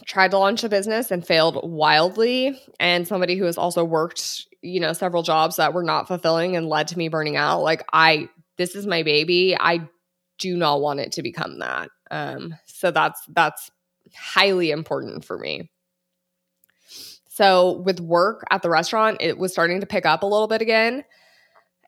tried 0.08 0.32
to 0.32 0.40
launch 0.40 0.64
a 0.64 0.70
business 0.70 1.12
and 1.12 1.26
failed 1.26 1.60
wildly, 1.64 2.60
and 2.80 3.08
somebody 3.08 3.36
who 3.36 3.46
has 3.46 3.58
also 3.58 3.84
worked, 3.84 4.48
you 4.64 4.80
know, 4.80 4.94
several 4.94 5.22
jobs 5.22 5.58
that 5.58 5.76
were 5.76 5.84
not 5.84 6.08
fulfilling 6.08 6.56
and 6.56 6.68
led 6.68 6.88
to 6.88 6.98
me 6.98 7.10
burning 7.10 7.38
out, 7.38 7.62
like 7.62 7.86
I, 7.94 8.28
this 8.58 8.74
is 8.74 8.88
my 8.88 9.04
baby. 9.04 9.56
I 9.56 9.88
do 10.40 10.58
not 10.58 10.82
want 10.82 11.00
it 11.00 11.12
to 11.14 11.22
become 11.22 11.60
that. 11.60 11.90
Um, 12.10 12.56
so 12.66 12.90
that's 12.90 13.22
that's 13.28 13.70
highly 14.16 14.72
important 14.72 15.24
for 15.24 15.38
me. 15.38 15.70
So 17.38 17.84
with 17.86 18.00
work 18.00 18.44
at 18.50 18.64
the 18.64 18.70
restaurant, 18.72 19.18
it 19.20 19.38
was 19.38 19.52
starting 19.52 19.82
to 19.82 19.86
pick 19.86 20.08
up 20.08 20.24
a 20.24 20.26
little 20.26 20.48
bit 20.48 20.64
again. 20.64 21.04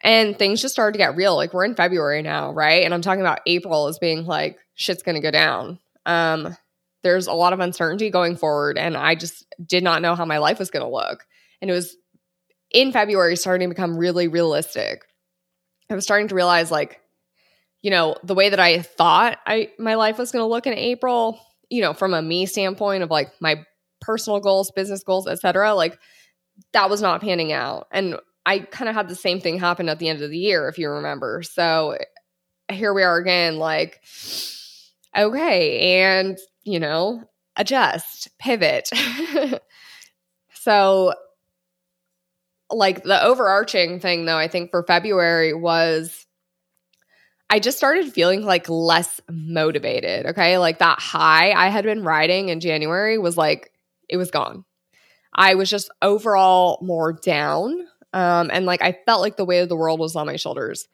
And 0.03 0.37
things 0.37 0.61
just 0.61 0.75
started 0.75 0.91
to 0.91 0.99
get 0.99 1.15
real. 1.15 1.35
Like 1.35 1.55
we're 1.55 1.65
in 1.65 1.73
February 1.73 2.21
now, 2.21 2.53
right? 2.53 2.83
And 2.83 2.93
I'm 2.93 3.01
talking 3.01 3.21
about 3.21 3.39
April 3.47 3.87
as 3.87 3.97
being 3.97 4.27
like 4.27 4.59
shit's 4.75 5.01
gonna 5.01 5.21
go 5.21 5.31
down. 5.31 5.79
Um, 6.05 6.55
there's 7.01 7.25
a 7.25 7.33
lot 7.33 7.53
of 7.53 7.61
uncertainty 7.61 8.11
going 8.11 8.35
forward 8.35 8.77
and 8.77 8.95
I 8.95 9.15
just 9.15 9.43
did 9.65 9.83
not 9.83 10.03
know 10.03 10.13
how 10.13 10.23
my 10.23 10.37
life 10.37 10.59
was 10.59 10.69
going 10.69 10.85
to 10.85 10.91
look. 10.91 11.25
And 11.61 11.71
it 11.71 11.73
was 11.73 11.97
in 12.69 12.91
February 12.91 13.35
starting 13.35 13.69
to 13.69 13.73
become 13.73 13.97
really 13.97 14.27
realistic. 14.27 15.01
I 15.89 15.95
was 15.95 16.03
starting 16.03 16.27
to 16.27 16.35
realize 16.35 16.69
like 16.69 17.01
you 17.81 17.89
know, 17.89 18.17
the 18.23 18.35
way 18.35 18.49
that 18.49 18.59
I 18.59 18.83
thought 18.83 19.39
I 19.47 19.71
my 19.79 19.95
life 19.95 20.19
was 20.19 20.31
going 20.31 20.43
to 20.43 20.47
look 20.47 20.67
in 20.67 20.73
April, 20.73 21.39
you 21.71 21.81
know, 21.81 21.93
from 21.93 22.13
a 22.13 22.21
me 22.21 22.45
standpoint 22.45 23.01
of 23.01 23.09
like 23.09 23.31
my 23.41 23.65
personal 24.01 24.39
goals, 24.39 24.71
business 24.71 25.03
goals, 25.03 25.27
etc., 25.27 25.73
like 25.73 25.99
that 26.73 26.89
was 26.89 27.01
not 27.01 27.21
panning 27.21 27.51
out. 27.51 27.87
And 27.91 28.17
I 28.45 28.59
kind 28.59 28.89
of 28.89 28.95
had 28.95 29.07
the 29.07 29.15
same 29.15 29.39
thing 29.39 29.59
happen 29.59 29.89
at 29.89 29.99
the 29.99 30.09
end 30.09 30.21
of 30.21 30.29
the 30.29 30.37
year 30.37 30.67
if 30.67 30.77
you 30.77 30.89
remember. 30.89 31.43
So 31.43 31.97
here 32.69 32.93
we 32.93 33.03
are 33.03 33.17
again 33.17 33.57
like 33.57 34.01
okay, 35.17 36.01
and 36.01 36.37
you 36.63 36.79
know, 36.79 37.23
adjust, 37.55 38.29
pivot. 38.39 38.89
so 40.53 41.13
like 42.71 43.03
the 43.03 43.23
overarching 43.23 43.99
thing 43.99 44.25
though, 44.25 44.37
I 44.37 44.47
think 44.47 44.71
for 44.71 44.83
February 44.83 45.53
was 45.53 46.25
I 47.49 47.59
just 47.59 47.77
started 47.77 48.13
feeling 48.13 48.43
like 48.43 48.69
less 48.69 49.19
motivated. 49.29 50.27
Okay. 50.27 50.57
Like 50.59 50.79
that 50.79 50.99
high 50.99 51.51
I 51.51 51.69
had 51.69 51.83
been 51.83 52.03
riding 52.03 52.49
in 52.49 52.59
January 52.59 53.17
was 53.17 53.37
like, 53.37 53.71
it 54.09 54.17
was 54.17 54.31
gone. 54.31 54.65
I 55.33 55.55
was 55.55 55.69
just 55.69 55.91
overall 56.01 56.79
more 56.81 57.13
down. 57.13 57.87
Um, 58.13 58.49
and 58.51 58.65
like 58.65 58.81
I 58.81 58.97
felt 59.05 59.21
like 59.21 59.37
the 59.37 59.45
weight 59.45 59.59
of 59.59 59.69
the 59.69 59.75
world 59.75 59.99
was 59.99 60.15
on 60.15 60.25
my 60.25 60.35
shoulders. 60.35 60.87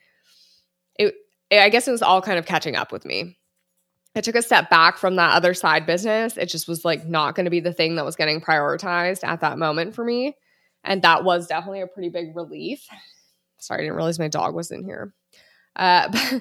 It, 0.97 1.15
it, 1.49 1.59
I 1.59 1.69
guess 1.69 1.87
it 1.87 1.91
was 1.91 2.01
all 2.01 2.21
kind 2.21 2.37
of 2.37 2.45
catching 2.45 2.75
up 2.75 2.91
with 2.91 3.05
me. 3.05 3.37
I 4.15 4.21
took 4.21 4.35
a 4.35 4.41
step 4.41 4.69
back 4.69 4.97
from 4.97 5.17
that 5.17 5.35
other 5.35 5.53
side 5.53 5.85
business. 5.85 6.37
It 6.37 6.47
just 6.47 6.67
was 6.67 6.85
like 6.85 7.05
not 7.05 7.35
going 7.35 7.45
to 7.45 7.49
be 7.51 7.59
the 7.59 7.73
thing 7.73 7.95
that 7.95 8.05
was 8.05 8.15
getting 8.15 8.39
prioritized 8.39 9.23
at 9.23 9.41
that 9.41 9.57
moment 9.57 9.93
for 9.93 10.05
me. 10.05 10.35
And 10.83 11.01
that 11.01 11.23
was 11.23 11.47
definitely 11.47 11.81
a 11.81 11.87
pretty 11.87 12.09
big 12.09 12.35
relief. 12.35 12.87
Sorry, 13.59 13.79
I 13.79 13.83
didn't 13.83 13.95
realize 13.95 14.19
my 14.19 14.27
dog 14.27 14.53
was 14.53 14.71
in 14.71 14.83
here. 14.83 15.13
Uh, 15.75 16.09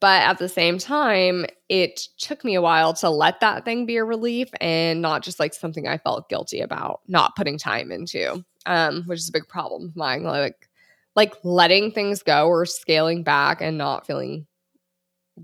but 0.00 0.22
at 0.22 0.38
the 0.38 0.48
same 0.48 0.78
time, 0.78 1.46
it 1.68 2.00
took 2.18 2.44
me 2.44 2.54
a 2.54 2.62
while 2.62 2.92
to 2.94 3.08
let 3.08 3.40
that 3.40 3.64
thing 3.64 3.86
be 3.86 3.96
a 3.96 4.04
relief 4.04 4.48
and 4.60 5.00
not 5.00 5.22
just 5.22 5.40
like 5.40 5.54
something 5.54 5.88
I 5.88 5.98
felt 5.98 6.28
guilty 6.28 6.60
about 6.60 7.00
not 7.06 7.36
putting 7.36 7.58
time 7.58 7.90
into, 7.90 8.44
um, 8.66 9.04
which 9.06 9.18
is 9.18 9.28
a 9.28 9.32
big 9.32 9.48
problem 9.48 9.88
of 9.88 9.96
mine. 9.96 10.24
Like, 10.24 10.68
like 11.16 11.34
letting 11.42 11.90
things 11.90 12.22
go 12.22 12.48
or 12.48 12.66
scaling 12.66 13.22
back 13.22 13.60
and 13.60 13.78
not 13.78 14.06
feeling 14.06 14.46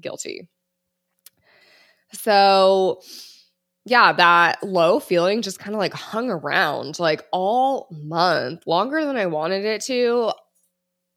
guilty. 0.00 0.48
So, 2.12 3.00
yeah, 3.86 4.12
that 4.12 4.62
low 4.62 5.00
feeling 5.00 5.42
just 5.42 5.58
kind 5.58 5.74
of 5.74 5.78
like 5.78 5.94
hung 5.94 6.30
around 6.30 6.98
like 6.98 7.24
all 7.32 7.88
month, 7.90 8.66
longer 8.66 9.04
than 9.04 9.16
I 9.16 9.26
wanted 9.26 9.64
it 9.64 9.82
to. 9.84 10.32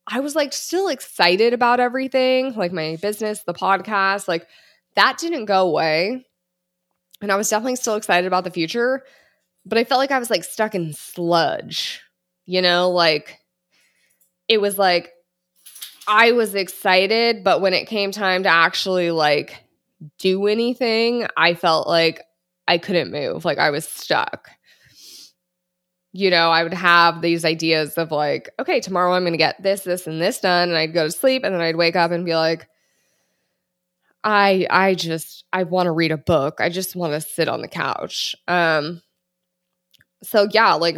I 0.07 0.19
was 0.19 0.35
like 0.35 0.53
still 0.53 0.89
excited 0.89 1.53
about 1.53 1.79
everything, 1.79 2.53
like 2.55 2.73
my 2.73 2.97
business, 3.01 3.43
the 3.43 3.53
podcast, 3.53 4.27
like 4.27 4.47
that 4.95 5.17
didn't 5.17 5.45
go 5.45 5.67
away. 5.67 6.25
And 7.21 7.31
I 7.31 7.35
was 7.35 7.49
definitely 7.49 7.77
still 7.77 7.95
excited 7.95 8.27
about 8.27 8.43
the 8.43 8.51
future, 8.51 9.03
but 9.65 9.77
I 9.77 9.85
felt 9.85 9.99
like 9.99 10.11
I 10.11 10.19
was 10.19 10.29
like 10.29 10.43
stuck 10.43 10.75
in 10.75 10.93
sludge, 10.93 12.01
you 12.45 12.61
know, 12.61 12.89
like 12.89 13.39
it 14.49 14.59
was 14.59 14.77
like 14.77 15.11
I 16.05 16.33
was 16.33 16.53
excited, 16.53 17.43
but 17.45 17.61
when 17.61 17.73
it 17.73 17.87
came 17.87 18.11
time 18.11 18.43
to 18.43 18.49
actually 18.49 19.11
like 19.11 19.63
do 20.19 20.47
anything, 20.47 21.27
I 21.37 21.53
felt 21.53 21.87
like 21.87 22.21
I 22.67 22.77
couldn't 22.77 23.11
move, 23.11 23.45
like 23.45 23.57
I 23.57 23.69
was 23.69 23.87
stuck 23.87 24.49
you 26.15 26.29
know, 26.29 26.51
I 26.51 26.61
would 26.61 26.75
have 26.75 27.21
these 27.21 27.43
ideas 27.43 27.95
of 27.95 28.11
like, 28.11 28.51
okay, 28.59 28.79
tomorrow 28.79 29.13
I'm 29.13 29.23
going 29.23 29.33
to 29.33 29.37
get 29.37 29.61
this, 29.61 29.81
this, 29.81 30.05
and 30.05 30.21
this 30.21 30.39
done. 30.39 30.69
And 30.69 30.77
I'd 30.77 30.93
go 30.93 31.05
to 31.05 31.11
sleep 31.11 31.43
and 31.43 31.53
then 31.53 31.61
I'd 31.61 31.75
wake 31.75 31.95
up 31.95 32.11
and 32.11 32.23
be 32.23 32.35
like, 32.35 32.67
I, 34.23 34.67
I 34.69 34.93
just, 34.93 35.43
I 35.51 35.63
want 35.63 35.87
to 35.87 35.91
read 35.91 36.11
a 36.11 36.17
book. 36.17 36.57
I 36.59 36.69
just 36.69 36.95
want 36.95 37.13
to 37.13 37.21
sit 37.21 37.49
on 37.49 37.61
the 37.61 37.67
couch. 37.67 38.35
Um, 38.47 39.01
so 40.21 40.47
yeah, 40.51 40.75
like 40.75 40.97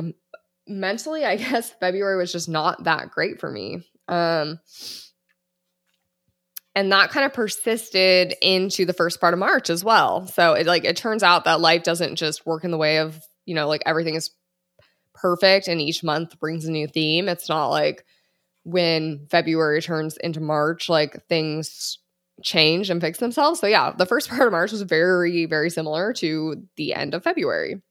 mentally, 0.67 1.23
I 1.23 1.35
guess 1.37 1.71
February 1.71 2.17
was 2.17 2.33
just 2.33 2.49
not 2.49 2.83
that 2.83 3.09
great 3.09 3.39
for 3.39 3.49
me. 3.49 3.87
Um, 4.09 4.59
and 6.75 6.91
that 6.91 7.11
kind 7.11 7.25
of 7.25 7.31
persisted 7.31 8.35
into 8.41 8.85
the 8.85 8.91
first 8.91 9.21
part 9.21 9.33
of 9.33 9.39
March 9.39 9.69
as 9.69 9.81
well. 9.81 10.27
So 10.27 10.53
it 10.53 10.67
like 10.67 10.83
it 10.83 10.97
turns 10.97 11.23
out 11.23 11.45
that 11.45 11.61
life 11.61 11.83
doesn't 11.83 12.17
just 12.17 12.45
work 12.45 12.65
in 12.65 12.71
the 12.71 12.77
way 12.77 12.97
of, 12.97 13.17
you 13.45 13.55
know, 13.55 13.69
like 13.69 13.81
everything 13.85 14.15
is 14.15 14.29
perfect 15.15 15.67
and 15.67 15.81
each 15.81 16.03
month 16.03 16.39
brings 16.39 16.65
a 16.65 16.71
new 16.71 16.87
theme. 16.87 17.27
It's 17.27 17.49
not 17.49 17.67
like 17.69 18.05
when 18.63 19.25
February 19.29 19.81
turns 19.81 20.17
into 20.17 20.41
March, 20.41 20.89
like 20.89 21.25
things 21.27 21.99
change 22.43 22.89
and 22.89 23.01
fix 23.01 23.19
themselves. 23.19 23.59
So, 23.59 23.67
yeah, 23.67 23.93
the 23.97 24.05
first 24.05 24.29
part 24.29 24.47
of 24.47 24.51
March 24.51 24.71
was 24.71 24.81
very, 24.83 25.45
very 25.45 25.69
similar 25.69 26.13
to 26.13 26.63
the 26.75 26.93
end 26.93 27.13
of 27.13 27.23
February. 27.23 27.81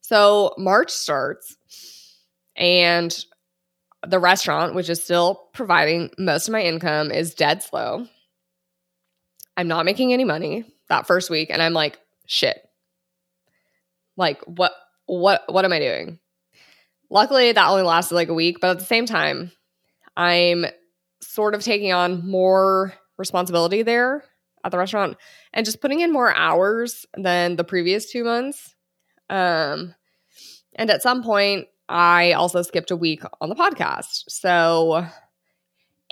So, 0.00 0.54
March 0.58 0.90
starts, 0.90 1.56
and 2.56 3.16
the 4.06 4.18
restaurant, 4.18 4.74
which 4.74 4.88
is 4.88 5.02
still 5.02 5.48
providing 5.52 6.10
most 6.18 6.48
of 6.48 6.52
my 6.52 6.62
income, 6.62 7.10
is 7.10 7.34
dead 7.34 7.62
slow. 7.62 8.06
I'm 9.56 9.68
not 9.68 9.84
making 9.84 10.12
any 10.12 10.24
money 10.24 10.64
that 10.88 11.06
first 11.06 11.30
week. 11.30 11.50
And 11.50 11.60
I'm 11.60 11.72
like, 11.72 11.98
shit. 12.26 12.58
Like, 14.16 14.40
what? 14.44 14.72
What 15.08 15.42
what 15.48 15.64
am 15.64 15.72
I 15.72 15.78
doing? 15.80 16.18
Luckily, 17.10 17.50
that 17.50 17.68
only 17.68 17.82
lasted 17.82 18.14
like 18.14 18.28
a 18.28 18.34
week, 18.34 18.58
but 18.60 18.70
at 18.70 18.78
the 18.78 18.84
same 18.84 19.06
time, 19.06 19.50
I'm 20.16 20.66
sort 21.20 21.54
of 21.54 21.62
taking 21.62 21.92
on 21.92 22.28
more 22.28 22.92
responsibility 23.16 23.82
there 23.82 24.22
at 24.64 24.70
the 24.70 24.78
restaurant 24.78 25.16
and 25.52 25.64
just 25.64 25.80
putting 25.80 26.00
in 26.00 26.12
more 26.12 26.34
hours 26.34 27.06
than 27.16 27.56
the 27.56 27.64
previous 27.64 28.10
two 28.10 28.24
months. 28.24 28.74
Um, 29.30 29.94
and 30.74 30.90
at 30.90 31.02
some 31.02 31.22
point, 31.22 31.66
I 31.88 32.32
also 32.32 32.60
skipped 32.62 32.90
a 32.90 32.96
week 32.96 33.22
on 33.40 33.48
the 33.48 33.54
podcast. 33.54 34.24
So 34.28 35.06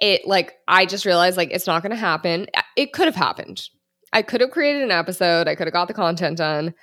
it 0.00 0.26
like 0.26 0.54
I 0.66 0.86
just 0.86 1.04
realized 1.04 1.36
like 1.36 1.50
it's 1.50 1.66
not 1.66 1.82
going 1.82 1.90
to 1.90 1.96
happen. 1.96 2.46
It 2.76 2.92
could 2.92 3.06
have 3.06 3.14
happened. 3.14 3.68
I 4.12 4.22
could 4.22 4.40
have 4.40 4.50
created 4.50 4.82
an 4.82 4.90
episode. 4.90 5.48
I 5.48 5.54
could 5.54 5.66
have 5.66 5.74
got 5.74 5.88
the 5.88 5.94
content 5.94 6.38
done. 6.38 6.74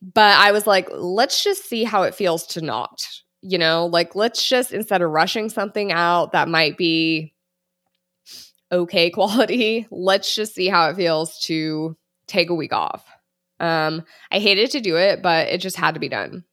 But 0.00 0.38
I 0.38 0.52
was 0.52 0.66
like, 0.66 0.88
let's 0.92 1.42
just 1.42 1.68
see 1.68 1.84
how 1.84 2.04
it 2.04 2.14
feels 2.14 2.46
to 2.48 2.60
not, 2.60 3.06
you 3.42 3.58
know, 3.58 3.86
like 3.86 4.14
let's 4.14 4.46
just 4.46 4.72
instead 4.72 5.02
of 5.02 5.10
rushing 5.10 5.48
something 5.48 5.90
out 5.90 6.32
that 6.32 6.48
might 6.48 6.76
be 6.76 7.34
okay 8.70 9.10
quality, 9.10 9.86
let's 9.90 10.34
just 10.34 10.54
see 10.54 10.68
how 10.68 10.90
it 10.90 10.96
feels 10.96 11.38
to 11.40 11.96
take 12.26 12.50
a 12.50 12.54
week 12.54 12.72
off. 12.72 13.04
Um, 13.60 14.04
I 14.30 14.38
hated 14.38 14.70
to 14.72 14.80
do 14.80 14.96
it, 14.96 15.20
but 15.20 15.48
it 15.48 15.58
just 15.58 15.76
had 15.76 15.94
to 15.94 16.00
be 16.00 16.08
done. 16.08 16.44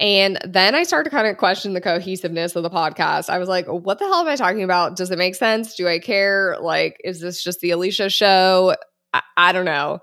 And 0.00 0.38
then 0.48 0.74
I 0.74 0.84
started 0.84 1.10
to 1.10 1.16
kind 1.16 1.28
of 1.28 1.36
question 1.36 1.74
the 1.74 1.80
cohesiveness 1.80 2.56
of 2.56 2.62
the 2.62 2.70
podcast. 2.70 3.28
I 3.28 3.38
was 3.38 3.48
like, 3.48 3.66
what 3.66 3.98
the 3.98 4.06
hell 4.06 4.20
am 4.20 4.28
I 4.28 4.36
talking 4.36 4.62
about? 4.62 4.96
Does 4.96 5.10
it 5.10 5.18
make 5.18 5.34
sense? 5.34 5.74
Do 5.74 5.86
I 5.86 5.98
care? 5.98 6.56
Like, 6.60 6.98
is 7.04 7.20
this 7.20 7.44
just 7.44 7.60
the 7.60 7.70
Alycia 7.70 8.12
show? 8.12 8.74
I, 9.12 9.22
I 9.36 9.52
don't 9.52 9.66
know. 9.66 10.00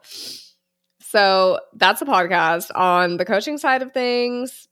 So 1.10 1.60
that's 1.74 2.04
a 2.04 2.06
podcast 2.06 2.70
on 2.75 3.18
the 3.18 3.25
coaching 3.25 3.58
side 3.58 3.82
of 3.82 3.94
things. 3.94 4.68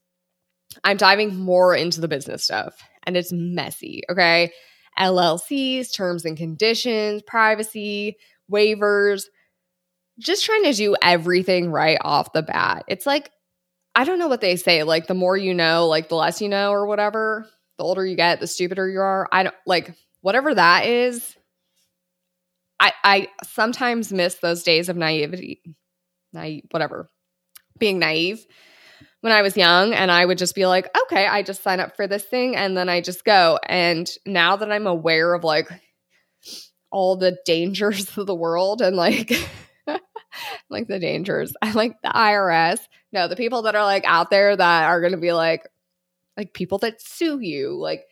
I'm 0.84 0.96
diving 0.96 1.36
more 1.36 1.76
into 1.76 2.00
the 2.00 2.08
business 2.08 2.44
stuff 2.44 2.78
and 3.08 3.18
it's 3.18 3.32
messy. 3.32 4.04
Okay. 4.08 4.52
LLCs, 5.00 5.92
terms 5.92 6.26
and 6.26 6.38
conditions, 6.38 7.24
privacy, 7.24 8.18
waivers, 8.52 9.24
just 10.20 10.46
trying 10.46 10.66
to 10.66 10.74
do 10.74 10.96
everything 11.02 11.72
right 11.72 11.98
off 12.02 12.34
the 12.34 12.44
bat. 12.44 12.84
It's 12.88 13.08
like, 13.08 13.32
I 13.96 14.04
don't 14.04 14.20
know 14.20 14.28
what 14.28 14.42
they 14.42 14.58
say. 14.58 14.84
Like, 14.84 15.08
the 15.08 15.16
more 15.16 15.36
you 15.36 15.56
know, 15.56 15.88
like, 15.88 16.08
the 16.08 16.16
less 16.16 16.40
you 16.40 16.50
know, 16.50 16.72
or 16.72 16.86
whatever. 16.86 17.48
The 17.80 17.84
older 17.84 18.06
you 18.06 18.16
get, 18.16 18.40
the 18.40 18.46
stupider 18.46 18.88
you 18.88 19.00
are. 19.00 19.28
I 19.32 19.42
don't 19.42 19.56
like 19.66 19.96
whatever 20.22 20.54
that 20.54 20.86
is. 20.86 21.36
I, 22.80 22.94
I 23.04 23.28
sometimes 23.44 24.14
miss 24.14 24.36
those 24.36 24.62
days 24.62 24.88
of 24.88 24.98
naivety 24.98 25.64
naive, 26.34 26.66
whatever, 26.72 27.10
being 27.78 28.00
naive 28.00 28.46
when 29.22 29.34
I 29.34 29.42
was 29.42 29.58
young. 29.58 29.94
And 29.94 30.12
I 30.12 30.26
would 30.26 30.38
just 30.38 30.56
be 30.56 30.66
like, 30.66 30.90
okay, 31.04 31.26
I 31.26 31.44
just 31.44 31.64
sign 31.64 31.80
up 31.80 31.96
for 31.96 32.08
this 32.08 32.24
thing 32.24 32.56
and 32.56 32.76
then 32.76 32.90
I 32.90 33.02
just 33.02 33.26
go. 33.26 33.60
And 33.68 34.10
now 34.26 34.58
that 34.58 34.72
I'm 34.72 34.88
aware 34.88 35.34
of 35.34 35.44
like 35.44 35.70
all 36.92 37.18
the 37.18 37.38
dangers 37.46 38.18
of 38.18 38.28
the 38.28 38.36
world 38.36 38.82
and 38.82 38.96
like, 38.96 39.32
like 40.70 40.88
the 40.88 41.00
dangers, 41.00 41.54
I 41.62 41.72
like 41.72 42.02
the 42.02 42.10
IRS. 42.10 42.80
No, 43.12 43.28
the 43.28 43.36
people 43.36 43.64
that 43.64 43.76
are 43.76 43.86
like 43.86 44.06
out 44.06 44.30
there 44.30 44.56
that 44.56 44.84
are 44.86 45.02
going 45.02 45.14
to 45.14 45.18
be 45.18 45.34
like, 45.34 45.68
like 46.36 46.54
people 46.54 46.78
that 46.80 47.02
sue 47.02 47.40
you, 47.40 47.80
like 47.80 48.06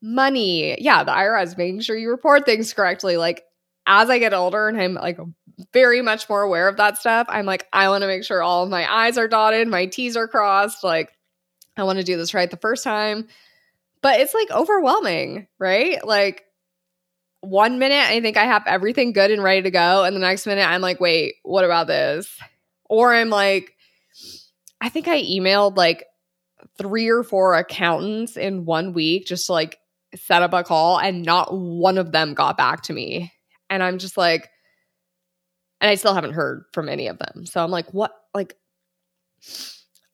money. 0.00 0.80
Yeah, 0.80 1.02
the 1.02 1.12
IRS 1.12 1.58
making 1.58 1.80
sure 1.80 1.96
you 1.96 2.10
report 2.10 2.44
things 2.44 2.72
correctly. 2.72 3.16
Like 3.16 3.42
as 3.86 4.10
I 4.10 4.18
get 4.18 4.34
older 4.34 4.68
and 4.68 4.80
I'm 4.80 4.94
like 4.94 5.18
very 5.72 6.02
much 6.02 6.28
more 6.28 6.42
aware 6.42 6.68
of 6.68 6.76
that 6.78 6.98
stuff, 6.98 7.26
I'm 7.28 7.46
like, 7.46 7.66
I 7.72 7.88
want 7.88 8.02
to 8.02 8.08
make 8.08 8.24
sure 8.24 8.42
all 8.42 8.64
of 8.64 8.70
my 8.70 8.90
I's 8.90 9.18
are 9.18 9.28
dotted, 9.28 9.68
my 9.68 9.86
T's 9.86 10.16
are 10.16 10.28
crossed. 10.28 10.82
Like, 10.82 11.12
I 11.76 11.84
want 11.84 11.98
to 11.98 12.04
do 12.04 12.16
this 12.16 12.34
right 12.34 12.50
the 12.50 12.56
first 12.56 12.84
time. 12.84 13.28
But 14.00 14.20
it's 14.20 14.34
like 14.34 14.50
overwhelming, 14.50 15.46
right? 15.58 16.04
Like, 16.06 16.44
one 17.40 17.78
minute 17.78 18.08
I 18.08 18.20
think 18.20 18.36
I 18.36 18.44
have 18.44 18.64
everything 18.66 19.12
good 19.12 19.30
and 19.30 19.42
ready 19.42 19.62
to 19.62 19.70
go. 19.70 20.04
And 20.04 20.16
the 20.16 20.20
next 20.20 20.46
minute 20.46 20.66
I'm 20.66 20.80
like, 20.80 21.00
wait, 21.00 21.36
what 21.42 21.64
about 21.64 21.86
this? 21.86 22.38
Or 22.86 23.14
I'm 23.14 23.30
like, 23.30 23.74
I 24.80 24.88
think 24.88 25.08
I 25.08 25.22
emailed 25.22 25.76
like 25.76 26.04
three 26.78 27.08
or 27.08 27.22
four 27.22 27.54
accountants 27.54 28.36
in 28.36 28.64
one 28.64 28.92
week 28.92 29.26
just 29.26 29.46
to 29.46 29.52
like 29.52 29.78
set 30.16 30.42
up 30.42 30.52
a 30.52 30.64
call 30.64 30.98
and 30.98 31.22
not 31.22 31.56
one 31.56 31.98
of 31.98 32.12
them 32.12 32.34
got 32.34 32.56
back 32.56 32.82
to 32.84 32.92
me. 32.92 33.32
And 33.70 33.82
I'm 33.82 33.98
just 33.98 34.16
like, 34.16 34.50
and 35.80 35.90
I 35.90 35.96
still 35.96 36.14
haven't 36.14 36.32
heard 36.32 36.64
from 36.72 36.88
any 36.88 37.08
of 37.08 37.18
them. 37.18 37.46
So 37.46 37.62
I'm 37.62 37.70
like, 37.70 37.92
what? 37.92 38.12
Like, 38.32 38.56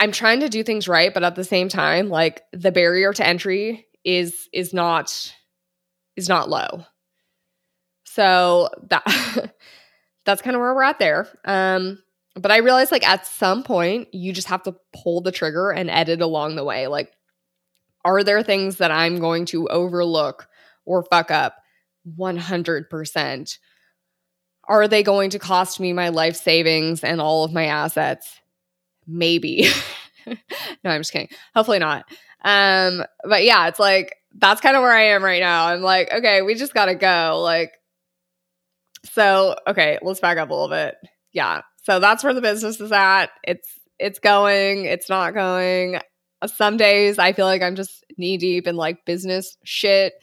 I'm 0.01 0.13
trying 0.13 0.41
to 0.41 0.49
do 0.49 0.63
things 0.63 0.89
right, 0.89 1.13
but 1.13 1.23
at 1.23 1.37
the 1.37 1.45
same 1.45 1.69
time, 1.69 2.09
like 2.09 2.43
the 2.53 2.73
barrier 2.73 3.13
to 3.13 3.27
entry 3.27 3.87
is 4.05 4.49
is 4.53 4.73
not 4.73 5.35
is 6.17 6.29
not 6.29 6.49
low. 6.49 6.85
So 8.05 8.71
that 8.89 9.05
that's 10.25 10.43
kind 10.43 10.57
of 10.57 10.61
where 10.61 10.75
we're 10.75 10.83
at 10.83 10.99
there. 10.99 11.29
Um, 11.45 12.03
but 12.35 12.51
I 12.51 12.59
realized 12.59 12.93
like 12.93 13.07
at 13.07 13.27
some 13.27 13.63
point 13.63 14.13
you 14.15 14.33
just 14.33 14.49
have 14.49 14.63
to 14.65 14.75
pull 14.93 15.21
the 15.21 15.33
trigger 15.33 15.71
and 15.71 15.91
edit 15.91 16.21
along 16.21 16.57
the 16.57 16.65
way. 16.65 16.87
Like, 16.87 17.13
are 18.05 18.25
there 18.25 18.43
things 18.43 18.77
that 18.77 18.91
I'm 18.91 19.21
going 19.21 19.45
to 19.47 19.69
overlook 19.69 20.49
or 20.87 21.05
fuck 21.05 21.31
up 21.31 21.57
100%? 22.19 23.59
Are 24.65 24.89
they 24.89 25.03
going 25.03 25.31
to 25.31 25.39
cost 25.39 25.81
me 25.81 25.93
my 25.93 26.11
life 26.11 26.37
savings 26.37 27.03
and 27.03 27.21
all 27.21 27.45
of 27.45 27.53
my 27.53 27.67
assets? 27.67 28.41
Maybe. 29.07 29.67
no, 30.27 30.35
I'm 30.85 31.01
just 31.01 31.13
kidding. 31.13 31.29
Hopefully 31.55 31.79
not. 31.79 32.05
Um, 32.43 33.05
but 33.25 33.45
yeah, 33.45 33.69
it's 33.69 33.81
like 33.81 34.17
that's 34.37 34.61
kind 34.61 34.77
of 34.77 34.83
where 34.83 34.93
I 34.93 35.07
am 35.07 35.25
right 35.25 35.41
now. 35.41 35.67
I'm 35.67 35.83
like, 35.83 36.13
okay, 36.13 36.43
we 36.43 36.55
just 36.55 36.75
gotta 36.75 36.95
go. 36.95 37.41
Like, 37.43 37.73
so, 39.05 39.57
okay, 39.67 39.99
let's 40.03 40.21
back 40.21 40.39
up 40.39 40.51
a 40.51 40.55
little 40.55 40.69
bit. 40.69 40.97
Yeah. 41.33 41.63
So 41.83 42.01
that's 42.01 42.23
where 42.23 42.35
the 42.35 42.41
business 42.41 42.81
is 42.81 42.93
at. 42.93 43.31
It's 43.43 43.69
it's 43.99 44.19
going, 44.19 44.85
it's 44.85 45.09
not 45.09 45.35
going. 45.35 46.01
Some 46.47 46.77
days 46.77 47.19
I 47.19 47.33
feel 47.33 47.47
like 47.47 47.63
I'm 47.63 47.77
just 47.77 48.05
knee 48.17 48.39
deep 48.39 48.67
in 48.67 48.77
like 48.77 49.05
business 49.05 49.57
shit. 49.65 50.15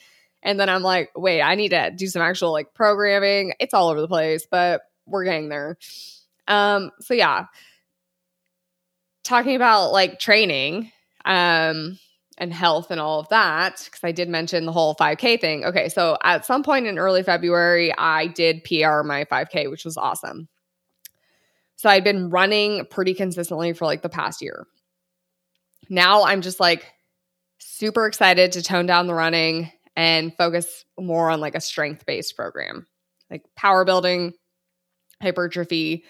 And 0.48 0.58
then 0.58 0.70
I'm 0.70 0.82
like, 0.82 1.12
wait, 1.14 1.42
I 1.42 1.56
need 1.56 1.70
to 1.70 1.92
do 1.92 2.08
some 2.08 2.22
actual 2.22 2.54
like 2.54 2.74
programming. 2.74 3.54
It's 3.60 3.74
all 3.74 3.90
over 3.90 4.00
the 4.00 4.08
place, 4.08 4.48
but 4.50 4.82
we're 5.06 5.26
getting 5.26 5.50
there. 5.50 5.78
Um, 6.48 6.92
so 7.02 7.14
yeah. 7.14 7.48
Talking 9.26 9.58
about 9.58 9.92
like 9.92 10.20
training, 10.20 10.90
um, 11.26 12.00
and 12.38 12.54
health 12.54 12.92
and 12.92 13.02
all 13.02 13.20
of 13.20 13.28
that 13.30 13.82
because 13.84 14.04
I 14.04 14.14
did 14.14 14.30
mention 14.30 14.66
the 14.66 14.72
whole 14.72 14.96
5K 14.96 15.42
thing. 15.42 15.66
Okay, 15.66 15.90
so 15.90 16.18
at 16.24 16.46
some 16.46 16.64
point 16.64 16.86
in 16.86 16.98
early 16.98 17.24
February, 17.24 17.94
I 17.98 18.28
did 18.28 18.64
PR 18.64 19.02
my 19.04 19.26
5K, 19.30 19.70
which 19.70 19.84
was 19.84 19.98
awesome. 19.98 20.48
So 21.76 21.90
I'd 21.90 22.06
been 22.06 22.30
running 22.30 22.86
pretty 22.90 23.16
consistently 23.16 23.74
for 23.74 23.84
like 23.84 24.02
the 24.02 24.08
past 24.08 24.42
year. 24.42 24.66
Now 25.90 26.24
I'm 26.24 26.42
just 26.42 26.62
like 26.62 26.86
super 27.58 28.06
excited 28.06 28.54
to 28.54 28.64
tone 28.64 28.86
down 28.86 29.08
the 29.08 29.14
running 29.14 29.72
and 29.98 30.34
focus 30.38 30.86
more 30.98 31.32
on 31.32 31.42
like 31.42 31.56
a 31.56 31.60
strength 31.60 32.06
based 32.06 32.36
program, 32.36 32.86
like 33.32 33.44
power 33.56 33.84
building, 33.84 34.34
hypertrophy. 35.22 36.06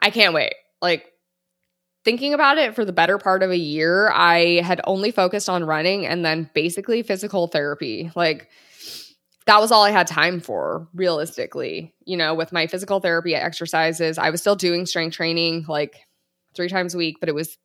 I 0.00 0.08
can't 0.10 0.32
wait. 0.34 0.54
Like 0.80 1.12
thinking 2.04 2.32
about 2.32 2.56
it 2.56 2.74
for 2.74 2.86
the 2.86 2.92
better 2.92 3.18
part 3.18 3.42
of 3.42 3.50
a 3.50 3.56
year, 3.56 4.10
I 4.10 4.62
had 4.64 4.80
only 4.84 5.10
focused 5.10 5.50
on 5.50 5.62
running 5.62 6.06
and 6.06 6.24
then 6.24 6.50
basically 6.54 7.02
physical 7.02 7.48
therapy. 7.48 8.10
Like 8.16 8.48
that 9.44 9.60
was 9.60 9.72
all 9.72 9.84
I 9.84 9.90
had 9.90 10.06
time 10.06 10.40
for, 10.40 10.88
realistically. 10.94 11.94
You 12.06 12.16
know, 12.16 12.34
with 12.34 12.50
my 12.50 12.66
physical 12.66 12.98
therapy 13.00 13.34
exercises, 13.34 14.16
I 14.16 14.30
was 14.30 14.40
still 14.40 14.56
doing 14.56 14.86
strength 14.86 15.16
training 15.16 15.66
like 15.68 15.96
three 16.56 16.68
times 16.70 16.94
a 16.94 16.98
week, 16.98 17.16
but 17.20 17.28
it 17.28 17.34
was 17.34 17.58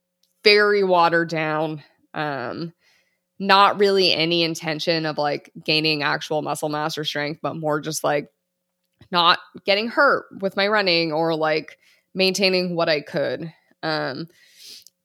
very 0.44 0.84
watered 0.84 1.30
down. 1.30 1.82
Um, 2.14 2.74
not 3.40 3.80
really 3.80 4.14
any 4.14 4.44
intention 4.44 5.06
of 5.06 5.18
like 5.18 5.52
gaining 5.64 6.04
actual 6.04 6.42
muscle 6.42 6.70
mass 6.70 6.98
or 6.98 7.04
strength, 7.04 7.40
but 7.42 7.56
more 7.56 7.82
just 7.82 8.04
like 8.04 8.30
not 9.12 9.40
getting 9.66 9.88
hurt 9.88 10.26
with 10.40 10.56
my 10.56 10.68
running 10.68 11.12
or 11.12 11.36
like 11.36 11.78
maintaining 12.14 12.76
what 12.76 12.90
I 12.90 13.02
could. 13.02 13.52
Um, 13.82 14.28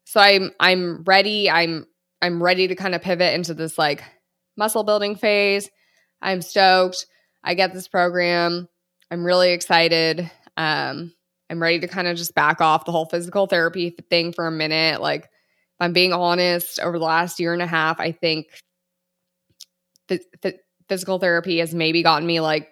so 0.04 0.20
I'm 0.20 0.52
I'm 0.60 1.02
ready. 1.04 1.50
I'm 1.50 1.86
I'm 2.22 2.42
ready 2.42 2.68
to 2.68 2.74
kind 2.74 2.94
of 2.94 3.02
pivot 3.02 3.34
into 3.34 3.54
this 3.54 3.76
like 3.78 4.02
muscle 4.56 4.84
building 4.84 5.16
phase. 5.16 5.70
I'm 6.20 6.42
stoked. 6.42 7.06
I 7.42 7.54
get 7.54 7.72
this 7.72 7.88
program. 7.88 8.68
I'm 9.10 9.24
really 9.24 9.52
excited. 9.52 10.30
Um, 10.56 11.12
I'm 11.48 11.62
ready 11.62 11.80
to 11.80 11.88
kind 11.88 12.08
of 12.08 12.16
just 12.16 12.34
back 12.34 12.60
off 12.60 12.84
the 12.84 12.92
whole 12.92 13.06
physical 13.06 13.46
therapy 13.46 13.90
thing 14.10 14.32
for 14.32 14.46
a 14.46 14.50
minute. 14.52 15.00
Like, 15.00 15.30
if 15.78 15.84
I'm 15.84 15.92
being 15.92 16.12
honest, 16.12 16.80
over 16.80 16.98
the 16.98 17.04
last 17.04 17.38
year 17.38 17.52
and 17.52 17.62
a 17.62 17.66
half, 17.66 18.00
I 18.00 18.12
think 18.12 18.46
the, 20.08 20.20
the 20.42 20.58
physical 20.88 21.18
therapy 21.18 21.58
has 21.58 21.74
maybe 21.74 22.02
gotten 22.02 22.26
me 22.26 22.40
like 22.40 22.68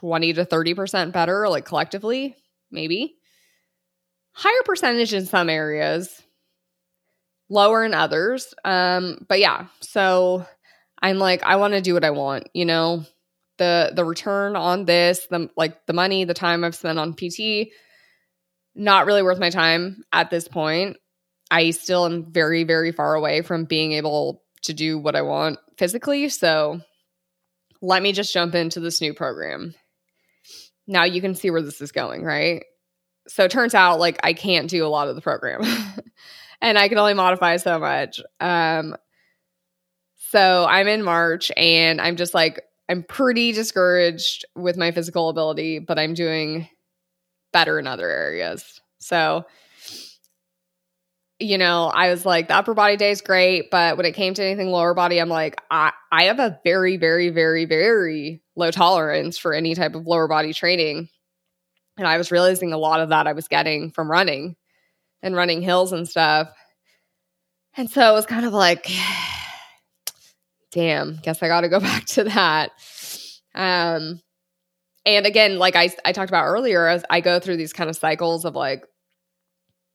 20 0.00 0.32
to 0.34 0.44
30% 0.44 1.12
better, 1.12 1.48
like 1.48 1.64
collectively, 1.64 2.34
maybe 2.70 3.16
higher 4.32 4.62
percentage 4.64 5.14
in 5.14 5.26
some 5.26 5.48
areas, 5.48 6.22
lower 7.48 7.84
in 7.84 7.94
others. 7.94 8.54
Um, 8.64 9.24
but 9.28 9.38
yeah, 9.38 9.66
so 9.80 10.46
I'm 11.00 11.18
like, 11.18 11.42
I 11.42 11.56
want 11.56 11.74
to 11.74 11.80
do 11.80 11.94
what 11.94 12.04
I 12.04 12.10
want, 12.10 12.48
you 12.54 12.64
know. 12.64 13.04
The 13.58 13.92
the 13.94 14.04
return 14.04 14.56
on 14.56 14.86
this, 14.86 15.26
the 15.30 15.48
like 15.56 15.86
the 15.86 15.92
money, 15.92 16.24
the 16.24 16.34
time 16.34 16.64
I've 16.64 16.74
spent 16.74 16.98
on 16.98 17.12
PT, 17.12 17.68
not 18.74 19.04
really 19.06 19.22
worth 19.22 19.38
my 19.38 19.50
time 19.50 20.02
at 20.10 20.30
this 20.30 20.48
point. 20.48 20.96
I 21.52 21.70
still 21.70 22.06
am 22.06 22.32
very, 22.32 22.64
very 22.64 22.90
far 22.90 23.14
away 23.14 23.42
from 23.42 23.64
being 23.64 23.92
able 23.92 24.42
to 24.62 24.72
do 24.72 24.98
what 24.98 25.14
I 25.14 25.22
want 25.22 25.58
physically. 25.78 26.28
So 26.28 26.80
let 27.80 28.02
me 28.02 28.12
just 28.12 28.32
jump 28.32 28.54
into 28.54 28.80
this 28.80 29.00
new 29.00 29.14
program. 29.14 29.74
Now 30.86 31.04
you 31.04 31.20
can 31.20 31.34
see 31.34 31.50
where 31.50 31.62
this 31.62 31.80
is 31.80 31.92
going, 31.92 32.24
right? 32.24 32.64
so 33.28 33.44
it 33.44 33.50
turns 33.50 33.74
out 33.74 34.00
like 34.00 34.18
I 34.22 34.32
can't 34.32 34.68
do 34.68 34.84
a 34.86 34.88
lot 34.88 35.08
of 35.08 35.14
the 35.14 35.20
program 35.20 35.62
and 36.60 36.78
I 36.78 36.88
can 36.88 36.98
only 36.98 37.14
modify 37.14 37.56
so 37.56 37.78
much. 37.78 38.20
Um, 38.40 38.96
so 40.16 40.66
I'm 40.68 40.88
in 40.88 41.02
March 41.02 41.52
and 41.56 42.00
I'm 42.00 42.16
just 42.16 42.34
like, 42.34 42.62
I'm 42.88 43.02
pretty 43.02 43.52
discouraged 43.52 44.44
with 44.56 44.76
my 44.76 44.90
physical 44.90 45.28
ability, 45.28 45.78
but 45.78 45.98
I'm 45.98 46.14
doing 46.14 46.68
better 47.52 47.78
in 47.78 47.86
other 47.86 48.08
areas. 48.08 48.80
So, 48.98 49.44
you 51.42 51.58
know, 51.58 51.86
I 51.86 52.10
was 52.10 52.24
like, 52.24 52.48
the 52.48 52.54
upper 52.54 52.72
body 52.72 52.96
day 52.96 53.10
is 53.10 53.20
great, 53.20 53.70
but 53.70 53.96
when 53.96 54.06
it 54.06 54.12
came 54.12 54.32
to 54.34 54.44
anything 54.44 54.68
lower 54.68 54.94
body, 54.94 55.20
I'm 55.20 55.28
like, 55.28 55.60
I, 55.70 55.92
I 56.10 56.24
have 56.24 56.38
a 56.38 56.60
very, 56.64 56.96
very, 56.96 57.30
very, 57.30 57.64
very 57.64 58.42
low 58.54 58.70
tolerance 58.70 59.38
for 59.38 59.52
any 59.52 59.74
type 59.74 59.94
of 59.94 60.06
lower 60.06 60.28
body 60.28 60.52
training. 60.52 61.08
And 61.98 62.06
I 62.06 62.16
was 62.16 62.30
realizing 62.30 62.72
a 62.72 62.78
lot 62.78 63.00
of 63.00 63.08
that 63.08 63.26
I 63.26 63.32
was 63.32 63.48
getting 63.48 63.90
from 63.90 64.10
running 64.10 64.56
and 65.22 65.34
running 65.34 65.62
hills 65.62 65.92
and 65.92 66.08
stuff. 66.08 66.48
And 67.76 67.90
so 67.90 68.10
it 68.10 68.14
was 68.14 68.26
kind 68.26 68.46
of 68.46 68.52
like, 68.52 68.90
damn, 70.70 71.16
guess 71.16 71.42
I 71.42 71.48
got 71.48 71.62
to 71.62 71.68
go 71.68 71.80
back 71.80 72.06
to 72.06 72.24
that. 72.24 72.70
Um, 73.54 74.20
and 75.04 75.26
again, 75.26 75.58
like 75.58 75.74
I, 75.74 75.90
I 76.04 76.12
talked 76.12 76.30
about 76.30 76.46
earlier, 76.46 77.02
I 77.10 77.20
go 77.20 77.40
through 77.40 77.56
these 77.56 77.72
kind 77.72 77.90
of 77.90 77.96
cycles 77.96 78.44
of 78.44 78.54
like, 78.54 78.84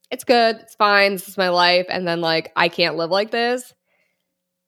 it's 0.10 0.24
good, 0.24 0.58
it's 0.58 0.76
fine, 0.76 1.13
this 1.13 1.28
is 1.28 1.38
my 1.38 1.50
life. 1.50 1.86
And 1.89 2.08
then 2.08 2.22
like, 2.22 2.52
I 2.56 2.70
can't 2.70 2.96
live 2.96 3.12
like 3.12 3.32
this. 3.32 3.74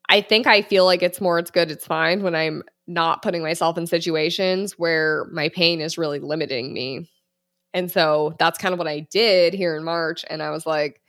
I 0.10 0.22
think 0.22 0.48
I 0.48 0.62
feel 0.62 0.86
like 0.86 1.04
it's 1.04 1.22
more, 1.22 1.40
it's 1.40 1.52
good, 1.52 1.72
it's 1.72 1.86
fine 1.86 2.24
when 2.24 2.36
I'm 2.36 2.64
not 2.88 3.22
putting 3.22 3.44
myself 3.44 3.78
in 3.78 3.86
situations 3.86 4.74
where 4.78 5.28
my 5.32 5.50
pain 5.50 5.82
is 5.82 5.98
really 5.98 6.20
limiting 6.20 6.74
me. 6.74 7.10
And 7.74 7.92
so 7.92 8.36
that's 8.40 8.58
kind 8.58 8.74
of 8.74 8.80
what 8.80 8.88
I 8.88 9.02
did 9.02 9.54
here 9.54 9.78
in 9.78 9.84
March. 9.84 10.26
And 10.28 10.42
I 10.42 10.50
was 10.50 10.66
like, 10.66 11.00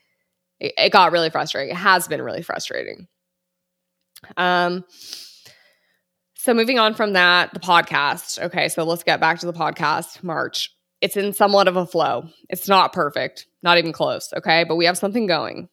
it, 0.61 0.75
it 0.77 0.93
got 0.93 1.13
really 1.13 1.31
frustrating. 1.31 1.75
It 1.75 1.79
has 1.79 2.07
been 2.07 2.21
really 2.21 2.43
frustrating. 2.43 3.09
Um, 4.37 4.85
so 6.37 6.53
moving 6.55 6.79
on 6.79 6.95
from 6.95 7.15
that, 7.15 7.55
the 7.55 7.61
podcast. 7.61 8.43
Okay, 8.43 8.69
so 8.69 8.85
let's 8.85 9.03
get 9.03 9.21
back 9.21 9.39
to 9.41 9.47
the 9.47 9.53
podcast. 9.53 10.23
March. 10.23 10.75
It's 11.01 11.17
in 11.17 11.33
somewhat 11.33 11.67
of 11.67 11.77
a 11.77 11.87
flow. 11.87 12.29
It's 12.51 12.69
not 12.69 12.93
perfect, 12.93 13.47
not 13.63 13.79
even 13.79 13.93
close. 13.93 14.33
Okay, 14.37 14.65
but 14.65 14.77
we 14.77 14.87
have 14.87 14.99
something 14.99 15.27
going. 15.27 15.69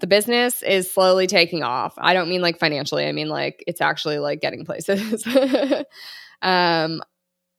The 0.00 0.06
business 0.06 0.62
is 0.62 0.92
slowly 0.92 1.26
taking 1.26 1.62
off. 1.62 1.94
I 1.98 2.14
don't 2.14 2.28
mean 2.28 2.42
like 2.42 2.58
financially. 2.58 3.06
I 3.06 3.12
mean 3.12 3.28
like 3.28 3.62
it's 3.66 3.80
actually 3.80 4.18
like 4.18 4.40
getting 4.40 4.64
places. 4.64 5.26
um, 6.42 7.02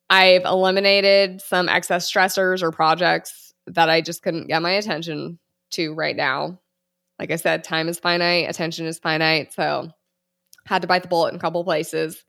I've 0.10 0.46
eliminated 0.46 1.42
some 1.42 1.70
excess 1.70 2.12
stressors 2.12 2.62
or 2.62 2.72
projects 2.72 3.54
that 3.68 3.90
I 3.90 4.02
just 4.02 4.22
couldn't 4.22 4.48
get 4.48 4.62
my 4.62 4.72
attention 4.72 5.40
to 5.72 5.94
right 5.94 6.16
now. 6.16 6.60
Like 7.18 7.32
I 7.32 7.38
said, 7.38 7.64
time 7.64 7.88
is 7.88 7.98
finite, 7.98 8.50
attention 8.50 8.86
is 8.86 9.00
finite. 9.00 9.54
So 9.54 9.90
had 10.66 10.82
to 10.82 10.88
bite 10.88 11.04
the 11.04 11.08
bullet 11.08 11.30
in 11.30 11.36
a 11.36 11.40
couple 11.40 11.64
places. 11.64 12.24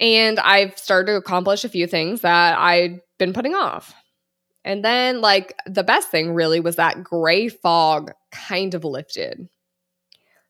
And 0.00 0.38
I've 0.38 0.78
started 0.78 1.12
to 1.12 1.16
accomplish 1.16 1.64
a 1.64 1.68
few 1.68 1.86
things 1.86 2.20
that 2.20 2.58
I'd 2.58 3.00
been 3.18 3.32
putting 3.32 3.54
off. 3.54 3.94
And 4.68 4.84
then, 4.84 5.22
like, 5.22 5.56
the 5.64 5.82
best 5.82 6.10
thing 6.10 6.34
really 6.34 6.60
was 6.60 6.76
that 6.76 7.02
gray 7.02 7.48
fog 7.48 8.12
kind 8.30 8.74
of 8.74 8.84
lifted. 8.84 9.48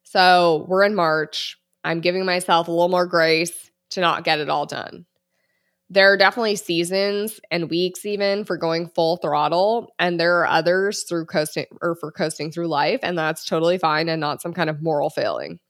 So 0.03 0.67
we're 0.69 0.83
in 0.83 0.97
March. 0.97 1.57
I'm 1.85 2.01
giving 2.01 2.27
myself 2.27 2.67
a 2.67 2.73
little 2.73 2.89
more 2.89 3.07
grace 3.07 3.71
to 3.91 4.01
not 4.01 4.25
get 4.25 4.41
it 4.41 4.51
all 4.51 4.67
done. 4.67 5.07
There 5.89 6.13
are 6.13 6.17
definitely 6.17 6.57
seasons 6.57 7.39
and 7.53 7.71
weeks 7.71 8.05
even 8.05 8.45
for 8.45 8.57
going 8.57 8.89
full 8.89 9.19
throttle, 9.19 9.95
and 10.01 10.19
there 10.19 10.41
are 10.41 10.49
others 10.49 11.05
through 11.05 11.27
coasting 11.27 11.67
or 11.81 11.95
for 11.95 12.11
coasting 12.11 12.51
through 12.51 12.67
life, 12.67 12.99
and 13.05 13.17
that's 13.17 13.45
totally 13.45 13.79
fine 13.79 14.09
and 14.09 14.21
not 14.21 14.43
some 14.43 14.53
kind 14.53 14.69
of 14.69 14.83
moral 14.83 15.11
failing. 15.11 15.61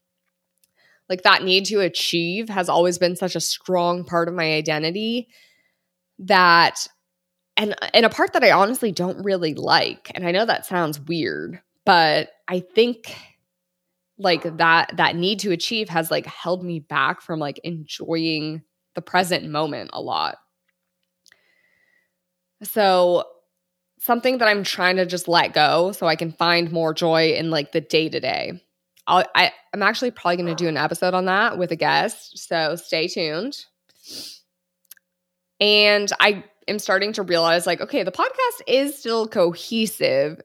Like 1.10 1.22
that 1.24 1.44
need 1.44 1.66
to 1.66 1.80
achieve 1.80 2.48
has 2.48 2.70
always 2.70 2.96
been 2.96 3.14
such 3.14 3.36
a 3.36 3.40
strong 3.40 4.04
part 4.04 4.26
of 4.26 4.34
my 4.34 4.54
identity 4.54 5.28
that 6.20 6.88
and 7.58 7.74
and 7.92 8.06
a 8.06 8.08
part 8.08 8.32
that 8.32 8.44
I 8.44 8.52
honestly 8.52 8.92
don't 8.92 9.22
really 9.22 9.52
like. 9.52 10.10
And 10.14 10.26
I 10.26 10.30
know 10.30 10.46
that 10.46 10.64
sounds 10.64 11.00
weird, 11.00 11.60
but 11.84 12.30
I 12.46 12.60
think 12.60 13.14
like 14.16 14.56
that 14.56 14.96
that 14.96 15.16
need 15.16 15.40
to 15.40 15.50
achieve 15.50 15.88
has 15.90 16.10
like 16.10 16.24
held 16.24 16.64
me 16.64 16.78
back 16.78 17.20
from 17.20 17.40
like 17.40 17.60
enjoying 17.64 18.62
the 18.94 19.02
present 19.02 19.48
moment 19.48 19.90
a 19.92 20.00
lot. 20.00 20.38
So 22.62 23.24
something 24.00 24.38
that 24.38 24.48
I'm 24.48 24.62
trying 24.62 24.96
to 24.96 25.06
just 25.06 25.28
let 25.28 25.52
go 25.52 25.92
so 25.92 26.06
I 26.06 26.16
can 26.16 26.32
find 26.32 26.70
more 26.70 26.94
joy 26.94 27.32
in 27.32 27.50
like 27.50 27.72
the 27.72 27.80
day 27.80 28.08
to 28.08 28.20
day. 28.20 28.62
I, 29.10 29.52
I'm 29.72 29.82
actually 29.82 30.10
probably 30.10 30.36
going 30.36 30.54
to 30.54 30.54
do 30.54 30.68
an 30.68 30.76
episode 30.76 31.14
on 31.14 31.24
that 31.24 31.56
with 31.56 31.72
a 31.72 31.76
guest. 31.76 32.46
So 32.46 32.76
stay 32.76 33.08
tuned. 33.08 33.64
And 35.60 36.12
I 36.20 36.44
am 36.68 36.78
starting 36.78 37.12
to 37.14 37.22
realize 37.22 37.66
like, 37.66 37.80
okay, 37.80 38.02
the 38.02 38.12
podcast 38.12 38.62
is 38.66 38.98
still 38.98 39.26
cohesive 39.26 40.40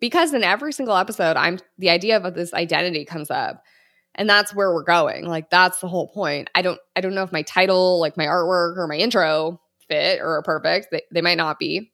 because 0.00 0.34
in 0.34 0.42
every 0.42 0.72
single 0.72 0.96
episode, 0.96 1.36
I'm 1.36 1.58
the 1.78 1.90
idea 1.90 2.18
of 2.18 2.34
this 2.34 2.52
identity 2.52 3.04
comes 3.04 3.30
up. 3.30 3.62
And 4.14 4.28
that's 4.28 4.54
where 4.54 4.72
we're 4.72 4.82
going. 4.82 5.26
Like 5.26 5.50
that's 5.50 5.80
the 5.80 5.88
whole 5.88 6.08
point. 6.08 6.48
I 6.54 6.62
don't 6.62 6.80
I 6.94 7.00
don't 7.00 7.14
know 7.14 7.22
if 7.22 7.32
my 7.32 7.42
title, 7.42 8.00
like 8.00 8.16
my 8.16 8.24
artwork 8.24 8.78
or 8.78 8.86
my 8.88 8.96
intro 8.96 9.60
fit 9.88 10.20
or 10.20 10.36
are 10.36 10.42
perfect. 10.42 10.88
They, 10.90 11.02
they 11.12 11.20
might 11.20 11.36
not 11.36 11.58
be. 11.58 11.92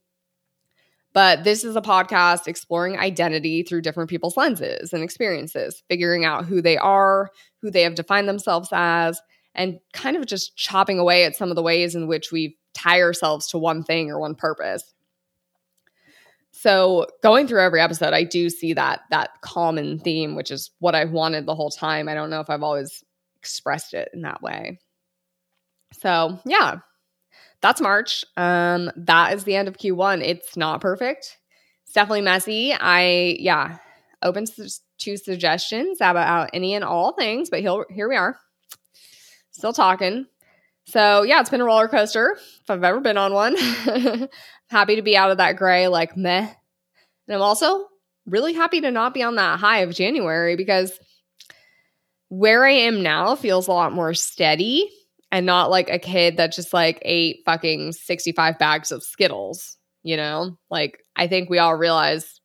But 1.12 1.45
this 1.45 1.62
is 1.62 1.77
a 1.77 1.83
podcast 1.83 2.47
exploring 2.47 2.99
identity 2.99 3.62
through 3.62 3.83
different 3.83 4.09
people's 4.09 4.37
lenses 4.37 4.93
and 4.93 5.03
experiences, 5.03 5.83
figuring 5.88 6.25
out 6.25 6.47
who 6.47 6.62
they 6.62 6.79
are, 6.79 7.29
who 7.61 7.71
they 7.71 7.83
have 7.83 7.97
defined 7.97 8.29
themselves 8.29 8.71
as, 8.73 9.21
and 9.55 9.79
kind 9.93 10.17
of 10.17 10.25
just 10.25 10.57
chopping 10.57 10.99
away 10.99 11.25
at 11.25 11.37
some 11.37 11.51
of 11.51 11.57
the 11.57 11.62
ways 11.62 11.95
in 11.95 12.07
which 12.07 12.33
we 12.33 12.57
tie 12.74 13.02
ourselves 13.02 13.48
to 13.48 13.58
one 13.58 13.82
thing 13.82 14.11
or 14.11 14.18
one 14.18 14.35
purpose. 14.35 14.92
So, 16.52 17.06
going 17.22 17.48
through 17.48 17.62
every 17.62 17.80
episode, 17.80 18.12
I 18.12 18.24
do 18.24 18.50
see 18.50 18.74
that 18.74 19.00
that 19.11 19.40
common 19.40 19.98
theme, 19.98 20.35
which 20.37 20.50
is 20.50 20.70
what 20.80 20.94
I've 20.94 21.11
wanted 21.11 21.46
the 21.46 21.54
whole 21.54 21.70
time. 21.70 22.08
I 22.08 22.14
don't 22.14 22.30
know 22.30 22.40
if 22.40 22.50
I've 22.50 22.62
always 22.62 23.02
expressed 23.38 23.94
it 23.94 24.11
in 24.12 24.22
that 24.22 24.42
way. 24.42 24.78
So, 25.98 26.38
yeah, 26.44 26.78
that's 27.62 27.80
March. 27.80 28.24
Um, 28.37 28.90
that 28.96 29.32
is 29.32 29.44
the 29.44 29.56
end 29.56 29.68
of 29.68 29.78
Q1. 29.78 30.22
It's 30.22 30.56
not 30.56 30.80
perfect. 30.80 31.38
It's 31.85 31.92
definitely 31.92 32.22
messy. 32.22 32.74
I 32.74 33.37
yeah, 33.38 33.78
open 34.22 34.44
to 34.46 35.16
suggestions 35.16 35.98
about 36.00 36.50
any 36.52 36.74
and 36.74 36.85
all 36.85 37.12
things, 37.12 37.50
but 37.50 37.61
here, 37.61 37.87
here 37.90 38.08
we 38.08 38.16
are. 38.16 38.38
Still 39.50 39.72
talking. 39.72 40.26
So 40.85 41.23
yeah, 41.23 41.40
it's 41.40 41.51
been 41.51 41.61
a 41.61 41.64
roller 41.64 41.88
coaster 41.88 42.37
if 42.37 42.71
I've 42.71 42.85
ever 42.85 43.01
been 43.01 43.16
on 43.16 43.33
one. 43.33 43.57
happy 44.71 44.97
to 44.97 45.03
be 45.03 45.16
out 45.16 45.31
of 45.31 45.38
that 45.38 45.57
gray, 45.57 45.88
like 45.88 46.16
meh. 46.16 46.49
And 47.29 47.35
I'm 47.35 47.42
also 47.42 47.87
really 48.27 48.53
happy 48.53 48.81
to 48.81 48.90
not 48.90 49.14
be 49.14 49.23
on 49.23 49.37
that 49.37 49.61
high 49.61 49.81
of 49.81 49.95
January 49.95 50.57
because 50.57 50.99
where 52.29 52.64
I 52.64 52.73
am 52.73 53.03
now 53.03 53.37
feels 53.37 53.68
a 53.68 53.73
lot 53.73 53.92
more 53.92 54.14
steady 54.14 54.90
and 55.31 55.47
not 55.47 55.71
like 55.71 55.90
a 55.90 55.99
kid 55.99 56.37
that 56.37 56.53
just 56.53 56.73
like 56.73 56.99
ate 57.03 57.42
fucking 57.45 57.92
65 57.92 58.59
bags 58.59 58.90
of 58.90 59.03
Skittles, 59.03 59.77
you 60.03 60.16
know? 60.16 60.57
Like 60.71 61.03
I 61.16 61.27
think 61.27 61.49
we 61.49 61.59
all 61.59 61.77
realize 61.77 62.40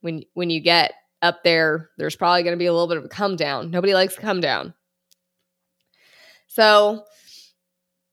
when 0.00 0.22
when 0.34 0.50
you 0.50 0.60
get 0.60 0.92
up 1.22 1.42
there, 1.44 1.90
there's 1.98 2.16
probably 2.16 2.42
going 2.42 2.54
to 2.54 2.58
be 2.58 2.66
a 2.66 2.72
little 2.72 2.88
bit 2.88 2.96
of 2.96 3.04
a 3.04 3.08
come 3.08 3.36
down. 3.36 3.70
Nobody 3.70 3.94
likes 3.94 4.16
come 4.16 4.40
down. 4.40 4.74
So, 6.46 7.04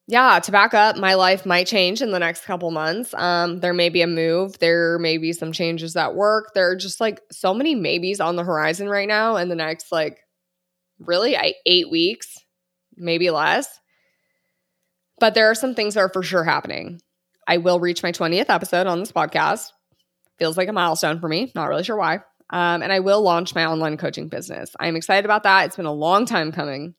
yeah, 0.10 0.39
to 0.39 0.52
back 0.54 0.74
up, 0.74 0.96
my 0.96 1.15
life 1.15 1.46
might 1.46 1.67
change 1.67 2.02
in 2.02 2.12
the 2.12 2.20
next 2.20 2.46
couple 2.46 2.72
months. 2.72 3.13
Um, 3.13 3.60
there 3.60 3.74
may 3.74 3.89
be 3.89 4.02
a 4.02 4.08
move. 4.08 4.58
There 4.60 4.98
may 5.00 5.17
be 5.17 5.34
some 5.34 5.52
changes 5.52 5.98
at 5.98 6.15
work. 6.15 6.54
There 6.54 6.70
are 6.72 6.78
just 6.78 7.02
like 7.02 7.20
so 7.30 7.54
many 7.54 7.76
maybes 7.76 8.22
on 8.22 8.38
the 8.38 8.43
horizon 8.43 8.88
right 8.88 9.08
now. 9.08 9.36
In 9.36 9.50
the 9.50 9.56
next 9.56 9.91
like 9.91 10.22
really 10.98 11.38
eight 11.65 11.91
weeks, 11.91 12.38
maybe 12.96 13.30
less. 13.30 13.80
But 15.20 15.34
there 15.34 15.52
are 15.52 15.56
some 15.56 15.76
things 15.76 15.96
that 15.96 16.02
are 16.02 16.10
for 16.10 16.24
sure 16.24 16.43
happening. 16.43 17.02
I 17.46 17.58
will 17.58 17.80
reach 17.80 18.02
my 18.02 18.13
20th 18.13 18.50
episode 18.50 18.88
on 18.88 19.00
this 19.00 19.12
podcast. 19.12 19.72
Feels 20.39 20.58
like 20.58 20.70
a 20.70 20.74
milestone 20.74 21.20
for 21.20 21.28
me. 21.28 21.52
Not 21.54 21.67
really 21.67 21.84
sure 21.84 21.98
why. 21.98 22.20
Um, 22.50 22.82
and 22.82 22.93
I 22.93 23.02
will 23.02 23.22
launch 23.22 23.54
my 23.56 23.65
online 23.65 23.98
coaching 23.98 24.30
business. 24.30 24.74
I'm 24.80 24.96
excited 24.96 25.26
about 25.26 25.43
that. 25.43 25.65
It's 25.65 25.76
been 25.76 25.86
a 25.86 25.91
long 25.91 26.26
time 26.26 26.54
coming. 26.54 26.96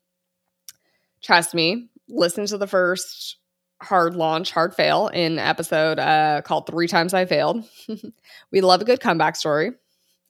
Trust 1.23 1.55
me, 1.55 1.89
listen 2.09 2.45
to 2.47 2.57
the 2.57 2.67
first 2.67 3.37
hard 3.81 4.15
launch, 4.15 4.51
hard 4.51 4.75
fail 4.75 5.07
in 5.07 5.39
episode 5.39 5.99
uh, 5.99 6.41
called 6.41 6.67
Three 6.67 6.87
Times 6.87 7.13
I 7.13 7.25
Failed. 7.25 7.63
we 8.51 8.61
love 8.61 8.81
a 8.81 8.85
good 8.85 8.99
comeback 8.99 9.35
story. 9.35 9.71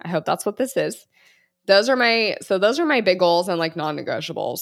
I 0.01 0.07
hope 0.09 0.25
that's 0.25 0.45
what 0.45 0.57
this 0.57 0.77
is. 0.77 1.07
Those 1.65 1.89
are 1.89 1.95
my 1.95 2.37
so 2.41 2.57
those 2.57 2.79
are 2.79 2.85
my 2.85 3.01
big 3.01 3.19
goals 3.19 3.47
and 3.49 3.59
like 3.59 3.75
non-negotiables. 3.75 4.61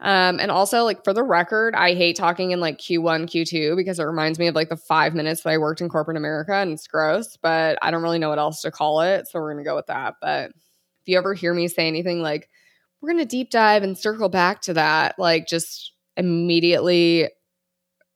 Um, 0.00 0.38
and 0.40 0.50
also, 0.50 0.84
like 0.84 1.04
for 1.04 1.14
the 1.14 1.22
record, 1.22 1.74
I 1.74 1.94
hate 1.94 2.16
talking 2.16 2.50
in 2.50 2.60
like 2.60 2.78
Q1, 2.78 3.24
Q2 3.26 3.76
because 3.76 3.98
it 3.98 4.04
reminds 4.04 4.38
me 4.38 4.48
of 4.48 4.54
like 4.54 4.68
the 4.68 4.76
five 4.76 5.14
minutes 5.14 5.42
that 5.42 5.50
I 5.50 5.58
worked 5.58 5.80
in 5.80 5.88
corporate 5.88 6.16
America 6.16 6.52
and 6.52 6.72
it's 6.72 6.86
gross, 6.86 7.38
but 7.40 7.78
I 7.80 7.90
don't 7.90 8.02
really 8.02 8.18
know 8.18 8.28
what 8.28 8.38
else 8.38 8.60
to 8.62 8.70
call 8.70 9.00
it. 9.00 9.28
So 9.28 9.40
we're 9.40 9.56
to 9.56 9.64
go 9.64 9.76
with 9.76 9.86
that. 9.86 10.16
But 10.20 10.50
if 10.50 11.06
you 11.06 11.16
ever 11.16 11.32
hear 11.32 11.54
me 11.54 11.68
say 11.68 11.86
anything 11.86 12.20
like, 12.20 12.50
we're 13.04 13.12
going 13.12 13.18
to 13.18 13.26
deep 13.26 13.50
dive 13.50 13.82
and 13.82 13.98
circle 13.98 14.30
back 14.30 14.62
to 14.62 14.72
that, 14.72 15.18
like 15.18 15.46
just 15.46 15.92
immediately 16.16 17.28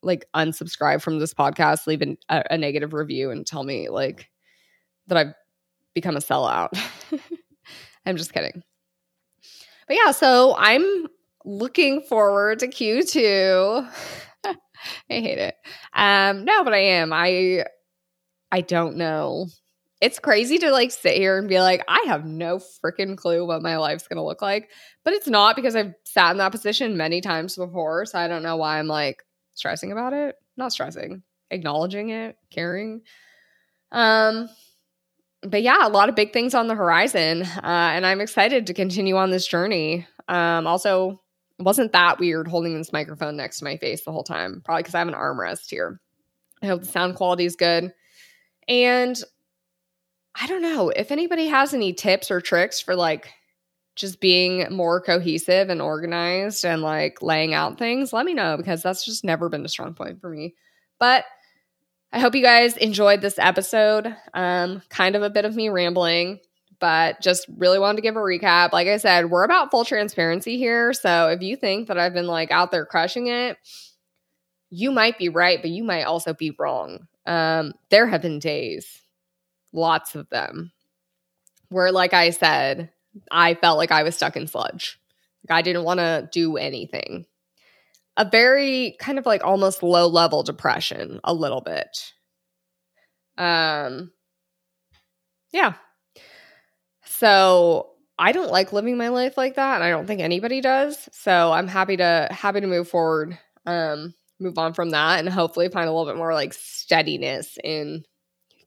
like 0.03 0.24
unsubscribe 0.35 1.03
from 1.03 1.18
this 1.18 1.35
podcast, 1.35 1.87
leave 1.87 2.01
an, 2.01 2.16
a, 2.31 2.42
a 2.53 2.57
negative 2.57 2.94
review 2.94 3.31
and 3.31 3.46
tell 3.46 3.62
me 3.62 3.90
like 3.90 4.31
that 5.09 5.18
I've 5.18 5.35
become 5.92 6.16
a 6.16 6.20
sellout. 6.20 6.70
I'm 8.07 8.16
just 8.16 8.33
kidding. 8.33 8.62
But 9.87 9.98
yeah, 10.03 10.12
so 10.12 10.55
I'm 10.57 11.07
looking 11.44 12.01
forward 12.01 12.61
to 12.61 12.68
Q2. 12.68 13.92
I 14.46 14.55
hate 15.11 15.38
it. 15.38 15.55
Um, 15.92 16.46
no, 16.46 16.64
but 16.64 16.72
I 16.72 16.79
am. 16.79 17.12
I 17.12 17.66
I 18.51 18.62
don't 18.62 18.96
know. 18.96 19.48
It's 20.00 20.18
crazy 20.18 20.58
to 20.58 20.70
like 20.70 20.92
sit 20.92 21.16
here 21.16 21.38
and 21.38 21.48
be 21.48 21.61
like, 21.61 21.84
I 21.88 22.04
have 22.06 22.24
no 22.24 22.58
freaking 22.58 23.16
clue 23.16 23.46
what 23.46 23.62
my 23.62 23.78
life's 23.78 24.06
gonna 24.06 24.24
look 24.24 24.42
like. 24.42 24.70
But 25.04 25.14
it's 25.14 25.26
not 25.26 25.56
because 25.56 25.74
I've 25.74 25.94
sat 26.04 26.32
in 26.32 26.38
that 26.38 26.52
position 26.52 26.96
many 26.96 27.20
times 27.20 27.56
before. 27.56 28.06
So 28.06 28.18
I 28.18 28.28
don't 28.28 28.42
know 28.42 28.56
why 28.56 28.78
I'm 28.78 28.87
like 28.87 29.24
stressing 29.54 29.90
about 29.90 30.12
it. 30.12 30.37
Not 30.56 30.72
stressing, 30.72 31.22
acknowledging 31.50 32.11
it, 32.11 32.37
caring. 32.50 33.02
Um, 33.90 34.48
but 35.42 35.62
yeah, 35.62 35.87
a 35.87 35.88
lot 35.88 36.08
of 36.08 36.14
big 36.14 36.32
things 36.32 36.54
on 36.54 36.68
the 36.68 36.74
horizon. 36.74 37.42
Uh, 37.42 37.61
and 37.62 38.06
I'm 38.06 38.20
excited 38.20 38.66
to 38.66 38.74
continue 38.74 39.16
on 39.16 39.30
this 39.30 39.46
journey. 39.46 40.06
Um, 40.28 40.66
also, 40.66 41.22
it 41.58 41.62
wasn't 41.62 41.92
that 41.92 42.18
weird 42.18 42.48
holding 42.48 42.76
this 42.76 42.92
microphone 42.92 43.37
next 43.37 43.58
to 43.58 43.64
my 43.64 43.76
face 43.76 44.04
the 44.04 44.12
whole 44.12 44.24
time, 44.24 44.62
probably 44.64 44.82
because 44.82 44.94
I 44.94 44.98
have 44.98 45.08
an 45.08 45.14
armrest 45.14 45.70
here. 45.70 46.00
I 46.62 46.66
hope 46.66 46.80
the 46.80 46.87
sound 46.87 47.14
quality 47.14 47.44
is 47.44 47.56
good. 47.56 47.92
And 48.68 49.16
I 50.40 50.46
don't 50.46 50.62
know 50.62 50.90
if 50.90 51.11
anybody 51.11 51.46
has 51.46 51.74
any 51.74 51.92
tips 51.92 52.31
or 52.31 52.40
tricks 52.40 52.81
for 52.81 52.94
like 52.94 53.33
just 53.96 54.20
being 54.20 54.72
more 54.72 55.01
cohesive 55.01 55.70
and 55.70 55.83
organized 55.83 56.64
and 56.64 56.83
like 56.83 57.20
laying 57.20 57.55
out 57.55 57.79
things, 57.79 58.12
let 58.12 58.24
me 58.24 58.35
know 58.35 58.57
because 58.57 58.83
that's 58.83 59.05
just 59.05 59.24
never 59.24 59.48
been 59.48 59.64
a 59.64 59.68
strong 59.68 59.94
point 59.94 60.20
for 60.20 60.31
me. 60.31 60.55
But 61.01 61.24
I 62.12 62.20
hope 62.20 62.35
you 62.35 62.42
guys 62.42 62.77
enjoyed 62.77 63.20
this 63.20 63.38
episode. 63.38 64.14
Um, 64.33 64.83
kind 64.88 65.16
of 65.16 65.22
a 65.22 65.31
bit 65.31 65.44
of 65.44 65.57
me 65.57 65.68
rambling 65.68 66.40
but 66.81 67.20
just 67.20 67.46
really 67.57 67.79
wanted 67.79 67.96
to 67.96 68.03
give 68.03 68.16
a 68.16 68.20
recap. 68.20 68.72
Like 68.72 68.88
I 68.88 68.98
said, 68.98 69.31
we're 69.31 69.44
about 69.44 69.70
full 69.70 69.85
transparency 69.85 70.59
here. 70.59 70.92
So 70.92 71.29
if 71.29 71.42
you 71.42 71.57
think 71.57 71.88
that 71.88 71.98
I've 71.98 72.14
been 72.14 72.27
like 72.27 72.51
out 72.51 72.70
there 72.70 72.87
crushing 72.87 73.29
it, 73.29 73.59
you 74.70 74.90
might 74.90 75.18
be 75.18 75.29
right, 75.29 75.61
but 75.61 75.70
you 75.70 75.83
might 75.83 76.05
also 76.05 76.35
be 76.35 76.55
wrong. 76.59 77.09
Um, 77.27 77.72
there 77.90 78.07
have 78.07 78.22
been 78.22 78.38
days, 78.38 79.03
lots 79.72 80.14
of 80.14 80.28
them, 80.31 80.72
where, 81.68 81.92
like 81.92 82.14
I 82.14 82.31
said, 82.31 82.90
I 83.31 83.54
felt 83.54 83.78
like 83.78 83.90
I 83.92 84.02
was 84.02 84.16
stuck 84.16 84.37
in 84.37 84.46
sludge. 84.46 84.98
Like 85.48 85.59
I 85.59 85.62
didn't 85.62 85.85
want 85.85 85.98
to 85.98 86.28
do 86.33 86.57
anything. 86.57 87.26
A 88.16 88.28
very 88.28 88.96
kind 88.98 89.18
of 89.18 89.26
like 89.26 89.44
almost 89.44 89.83
low 89.83 90.09
level 90.09 90.42
depression, 90.42 91.20
a 91.24 91.33
little 91.33 91.61
bit. 91.61 92.12
Um, 93.37 94.11
yeah. 95.52 95.74
So 97.04 97.90
I 98.18 98.33
don't 98.33 98.50
like 98.50 98.72
living 98.72 98.98
my 98.98 99.09
life 99.09 99.37
like 99.37 99.54
that, 99.54 99.76
and 99.76 99.85
I 99.85 99.90
don't 99.90 100.07
think 100.07 100.20
anybody 100.20 100.61
does. 100.61 101.09
So 101.12 101.52
I'm 101.52 101.68
happy 101.68 101.96
to 101.96 102.28
happy 102.31 102.61
to 102.61 102.66
move 102.66 102.88
forward, 102.88 103.38
um, 103.66 104.14
move 104.40 104.59
on 104.59 104.74
from 104.74 104.90
that, 104.90 105.20
and 105.20 105.28
hopefully 105.28 105.68
find 105.68 105.88
a 105.88 105.92
little 105.92 106.07
bit 106.07 106.16
more 106.16 106.35
like 106.35 106.52
steadiness 106.52 107.57
in 107.62 108.04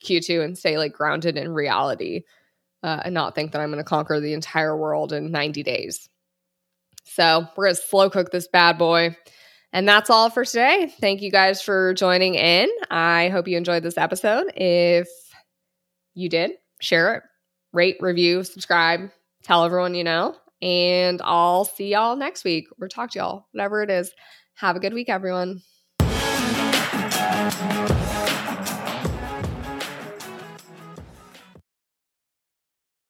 Q2 0.05 0.43
and 0.43 0.57
stay 0.57 0.77
like 0.77 0.93
grounded 0.93 1.37
in 1.37 1.53
reality, 1.53 2.23
uh, 2.83 3.01
and 3.05 3.13
not 3.13 3.35
think 3.35 3.51
that 3.51 3.61
I'm 3.61 3.71
going 3.71 3.83
to 3.83 3.87
conquer 3.87 4.19
the 4.19 4.33
entire 4.33 4.75
world 4.75 5.13
in 5.13 5.31
90 5.31 5.63
days. 5.63 6.09
So 7.03 7.47
we're 7.55 7.65
gonna 7.65 7.75
slow 7.75 8.09
cook 8.09 8.31
this 8.31 8.47
bad 8.47 8.77
boy. 8.77 9.15
And 9.73 9.87
that's 9.87 10.09
all 10.09 10.29
for 10.29 10.43
today. 10.43 10.93
Thank 10.99 11.21
you 11.21 11.31
guys 11.31 11.61
for 11.61 11.93
joining 11.93 12.35
in. 12.35 12.69
I 12.89 13.29
hope 13.29 13.47
you 13.47 13.57
enjoyed 13.57 13.83
this 13.83 13.97
episode. 13.97 14.51
If 14.55 15.07
you 16.13 16.29
did, 16.29 16.51
share 16.81 17.15
it, 17.15 17.23
rate, 17.71 17.97
review, 18.01 18.43
subscribe, 18.43 19.09
tell 19.43 19.63
everyone 19.63 19.95
you 19.95 20.03
know. 20.03 20.35
And 20.61 21.21
I'll 21.23 21.65
see 21.65 21.91
y'all 21.91 22.15
next 22.15 22.43
week 22.43 22.67
or 22.79 22.87
talk 22.87 23.11
to 23.11 23.19
y'all, 23.19 23.47
whatever 23.51 23.81
it 23.81 23.89
is. 23.89 24.11
Have 24.55 24.75
a 24.75 24.79
good 24.79 24.93
week, 24.93 25.09
everyone. 25.09 25.61